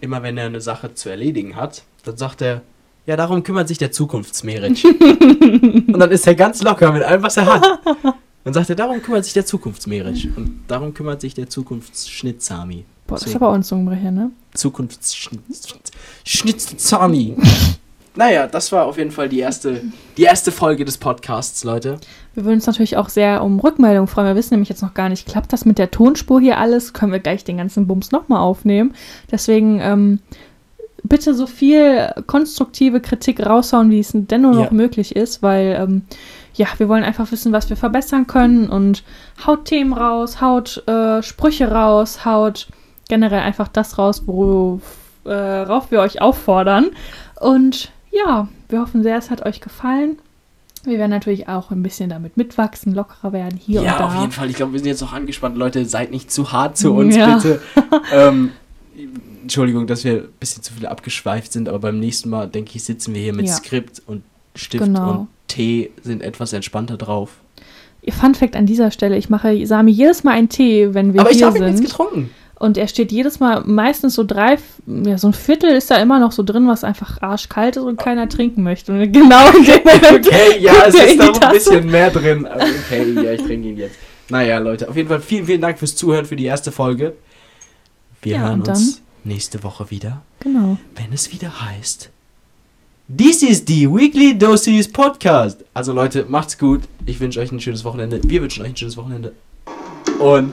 Immer 0.00 0.22
wenn 0.22 0.36
er 0.36 0.46
eine 0.46 0.60
Sache 0.60 0.94
zu 0.94 1.08
erledigen 1.08 1.56
hat, 1.56 1.82
dann 2.04 2.16
sagt 2.16 2.42
er, 2.42 2.62
ja, 3.08 3.16
darum 3.16 3.42
kümmert 3.42 3.66
sich 3.68 3.78
der 3.78 3.90
Zukunftsmeric. 3.90 4.84
und 4.84 5.98
dann 5.98 6.10
ist 6.10 6.26
er 6.26 6.34
ganz 6.34 6.62
locker 6.62 6.92
mit 6.92 7.02
allem, 7.02 7.22
was 7.22 7.38
er 7.38 7.46
hat. 7.46 7.62
Dann 8.44 8.52
sagt 8.52 8.68
er, 8.68 8.76
darum 8.76 9.00
kümmert 9.00 9.24
sich 9.24 9.32
der 9.32 9.46
Zukunftsmeric. 9.46 10.28
Und 10.36 10.64
darum 10.68 10.92
kümmert 10.92 11.22
sich 11.22 11.32
der 11.32 11.48
Zukunftsschnitt 11.48 12.42
Sami. 12.42 12.84
Boah, 13.06 13.14
das 13.14 13.26
ist 13.26 13.34
aber 13.34 13.48
auch 13.48 13.54
ein 13.54 13.62
Zungenbrecher, 13.62 14.10
ne? 14.10 14.30
Zukunftsschnitzelzani. 14.52 17.36
naja, 18.14 18.46
das 18.46 18.70
war 18.72 18.84
auf 18.84 18.98
jeden 18.98 19.10
Fall 19.10 19.30
die 19.30 19.38
erste, 19.38 19.80
die 20.18 20.24
erste 20.24 20.52
Folge 20.52 20.84
des 20.84 20.98
Podcasts, 20.98 21.64
Leute. 21.64 21.96
Wir 22.34 22.44
würden 22.44 22.56
uns 22.56 22.66
natürlich 22.66 22.98
auch 22.98 23.08
sehr 23.08 23.42
um 23.42 23.58
Rückmeldung 23.58 24.06
freuen. 24.06 24.26
Wir 24.26 24.36
wissen 24.36 24.52
nämlich 24.52 24.68
jetzt 24.68 24.82
noch 24.82 24.92
gar 24.92 25.08
nicht, 25.08 25.26
klappt 25.26 25.54
das 25.54 25.64
mit 25.64 25.78
der 25.78 25.90
Tonspur 25.90 26.42
hier 26.42 26.58
alles? 26.58 26.92
Können 26.92 27.12
wir 27.12 27.20
gleich 27.20 27.42
den 27.42 27.56
ganzen 27.56 27.86
Bums 27.86 28.12
nochmal 28.12 28.40
aufnehmen? 28.40 28.92
Deswegen 29.30 29.80
ähm, 29.80 30.18
bitte 31.04 31.34
so 31.34 31.46
viel 31.46 32.12
konstruktive 32.26 33.00
Kritik 33.00 33.44
raushauen, 33.44 33.90
wie 33.90 34.00
es 34.00 34.10
denn 34.14 34.40
nur 34.42 34.52
noch 34.54 34.64
Ja. 34.66 34.72
möglich 34.72 35.14
ist, 35.16 35.42
weil 35.42 35.76
ähm, 35.80 36.02
ja, 36.54 36.66
wir 36.78 36.88
wollen 36.88 37.04
einfach 37.04 37.30
wissen, 37.30 37.52
was 37.52 37.70
wir 37.70 37.76
verbessern 37.76 38.26
können 38.26 38.68
und 38.68 39.04
haut 39.46 39.66
Themen 39.66 39.92
raus, 39.92 40.40
haut 40.40 40.82
äh, 40.88 41.22
Sprüche 41.22 41.70
raus, 41.70 42.24
haut 42.24 42.66
generell 43.08 43.40
einfach 43.40 43.68
das 43.68 43.96
raus, 43.98 44.22
worauf 44.26 44.80
äh, 45.24 45.90
wir 45.90 46.00
euch 46.00 46.20
auffordern. 46.20 46.86
Und 47.40 47.90
ja, 48.10 48.48
wir 48.68 48.80
hoffen 48.80 49.02
sehr, 49.02 49.16
es 49.18 49.30
hat 49.30 49.46
euch 49.46 49.60
gefallen. 49.60 50.18
Wir 50.84 50.98
werden 50.98 51.10
natürlich 51.10 51.48
auch 51.48 51.70
ein 51.70 51.82
bisschen 51.82 52.08
damit 52.10 52.36
mitwachsen, 52.36 52.94
lockerer 52.94 53.32
werden 53.32 53.56
hier 53.58 53.82
ja, 53.82 53.92
und 53.92 54.00
da. 54.00 54.06
auf 54.06 54.20
jeden 54.20 54.32
Fall. 54.32 54.48
Ich 54.50 54.56
glaube, 54.56 54.72
wir 54.72 54.78
sind 54.80 54.88
jetzt 54.88 55.00
noch 55.00 55.12
angespannt. 55.12 55.56
Leute, 55.56 55.84
seid 55.84 56.10
nicht 56.10 56.30
zu 56.32 56.52
hart 56.52 56.76
zu 56.76 56.92
uns, 56.94 57.14
Ja. 57.16 57.36
bitte. 57.36 57.60
ähm, 58.12 58.50
Entschuldigung, 59.48 59.86
dass 59.86 60.04
wir 60.04 60.12
ein 60.24 60.28
bisschen 60.38 60.62
zu 60.62 60.74
viel 60.74 60.86
abgeschweift 60.86 61.52
sind, 61.54 61.70
aber 61.70 61.78
beim 61.78 61.98
nächsten 61.98 62.28
Mal, 62.28 62.48
denke 62.48 62.72
ich, 62.74 62.84
sitzen 62.84 63.14
wir 63.14 63.22
hier 63.22 63.32
mit 63.34 63.46
Ja. 63.46 63.54
Skript 63.54 64.02
und 64.06 64.22
Stift 64.54 64.84
Genau. 64.84 65.10
und 65.20 65.28
Tee, 65.48 65.90
sind 66.02 66.20
etwas 66.22 66.52
entspannter 66.52 66.98
drauf. 66.98 67.30
Ihr 68.02 68.12
Fun 68.12 68.34
Fact 68.34 68.56
an 68.56 68.66
dieser 68.66 68.90
Stelle: 68.90 69.16
Ich 69.16 69.30
mache 69.30 69.66
Sami 69.66 69.90
jedes 69.90 70.22
Mal 70.22 70.32
einen 70.32 70.50
Tee, 70.50 70.92
wenn 70.92 71.14
wir 71.14 71.22
aber 71.22 71.30
ich 71.30 71.38
hier 71.38 71.46
habe 71.46 71.56
ihn 71.58 71.64
jetzt 71.64 71.78
sind. 71.78 71.86
getrunken. 71.86 72.30
Und 72.58 72.76
er 72.76 72.88
steht 72.88 73.10
jedes 73.10 73.40
Mal 73.40 73.62
meistens 73.64 74.14
so 74.14 74.22
drei, 74.24 74.58
ja, 74.86 75.16
so 75.16 75.28
ein 75.28 75.32
Viertel 75.32 75.70
ist 75.70 75.90
da 75.90 75.96
immer 75.96 76.18
noch 76.18 76.32
so 76.32 76.42
drin, 76.42 76.66
was 76.68 76.84
einfach 76.84 77.22
arschkalt 77.22 77.76
ist 77.76 77.84
und 77.84 77.98
keiner 77.98 78.28
trinken 78.28 78.62
möchte. 78.64 78.92
Und 78.92 79.12
genau 79.12 79.48
in 79.56 79.64
dem 79.64 79.80
Moment 79.84 80.26
Okay, 80.26 80.58
ja, 80.60 80.72
es 80.88 80.94
ist 80.94 81.14
die 81.14 81.20
ein 81.46 81.52
bisschen 81.52 81.90
mehr 81.90 82.10
drin. 82.10 82.44
Also, 82.46 82.66
Okay, 82.86 83.12
ja, 83.14 83.32
ich 83.32 83.42
trinke 83.42 83.68
ihn 83.68 83.76
jetzt. 83.78 83.96
Naja, 84.28 84.58
Leute, 84.58 84.88
auf 84.88 84.96
jeden 84.96 85.08
Fall 85.08 85.20
vielen, 85.20 85.46
vielen 85.46 85.60
Dank 85.62 85.78
fürs 85.78 85.94
Zuhören 85.96 86.26
für 86.26 86.36
die 86.36 86.44
erste 86.44 86.70
Folge. 86.70 87.14
Wir 88.20 88.34
Ja, 88.34 88.40
hören 88.48 88.62
uns 88.62 89.00
nächste 89.24 89.62
Woche 89.62 89.90
wieder, 89.90 90.22
Genau. 90.40 90.78
wenn 90.96 91.12
es 91.12 91.32
wieder 91.32 91.60
heißt. 91.64 92.10
This 93.16 93.42
is 93.42 93.64
the 93.66 93.88
Weekly 93.90 94.36
Dosis 94.38 94.86
Podcast. 94.90 95.64
Also 95.72 95.92
Leute, 95.92 96.26
macht's 96.28 96.58
gut. 96.58 96.82
Ich 97.06 97.18
wünsche 97.20 97.40
euch 97.40 97.50
ein 97.50 97.60
schönes 97.60 97.84
Wochenende. 97.84 98.20
Wir 98.24 98.42
wünschen 98.42 98.62
euch 98.62 98.68
ein 98.70 98.76
schönes 98.76 98.96
Wochenende. 98.98 99.32
Und 100.18 100.52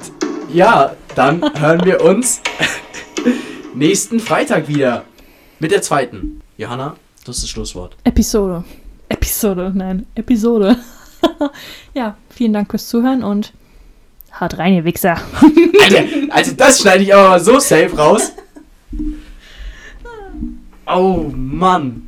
ja, 0.54 0.96
dann 1.16 1.42
hören 1.60 1.84
wir 1.84 2.02
uns 2.02 2.42
nächsten 3.76 4.20
Freitag 4.20 4.68
wieder 4.68 5.04
mit 5.60 5.72
der 5.72 5.82
zweiten. 5.82 6.42
Johanna, 6.58 6.96
das 7.26 7.38
ist 7.38 7.44
das 7.44 7.50
Schlusswort. 7.50 7.96
Episode. 8.06 8.64
Episode, 9.10 9.72
nein, 9.76 10.06
Episode. 10.16 10.78
ja, 11.94 12.16
vielen 12.30 12.54
Dank 12.54 12.72
fürs 12.72 12.88
Zuhören 12.88 13.24
und 13.24 13.52
haut 14.40 14.58
rein, 14.58 14.74
ihr 14.76 14.86
Wichser. 14.86 15.18
Alter, 15.84 16.04
also 16.30 16.54
das 16.54 16.80
schneide 16.80 17.04
ich 17.04 17.14
aber 17.14 17.30
mal 17.30 17.40
so 17.40 17.60
safe 17.60 17.96
raus. 17.98 18.32
Oh 20.88 21.30
Mann. 21.32 22.05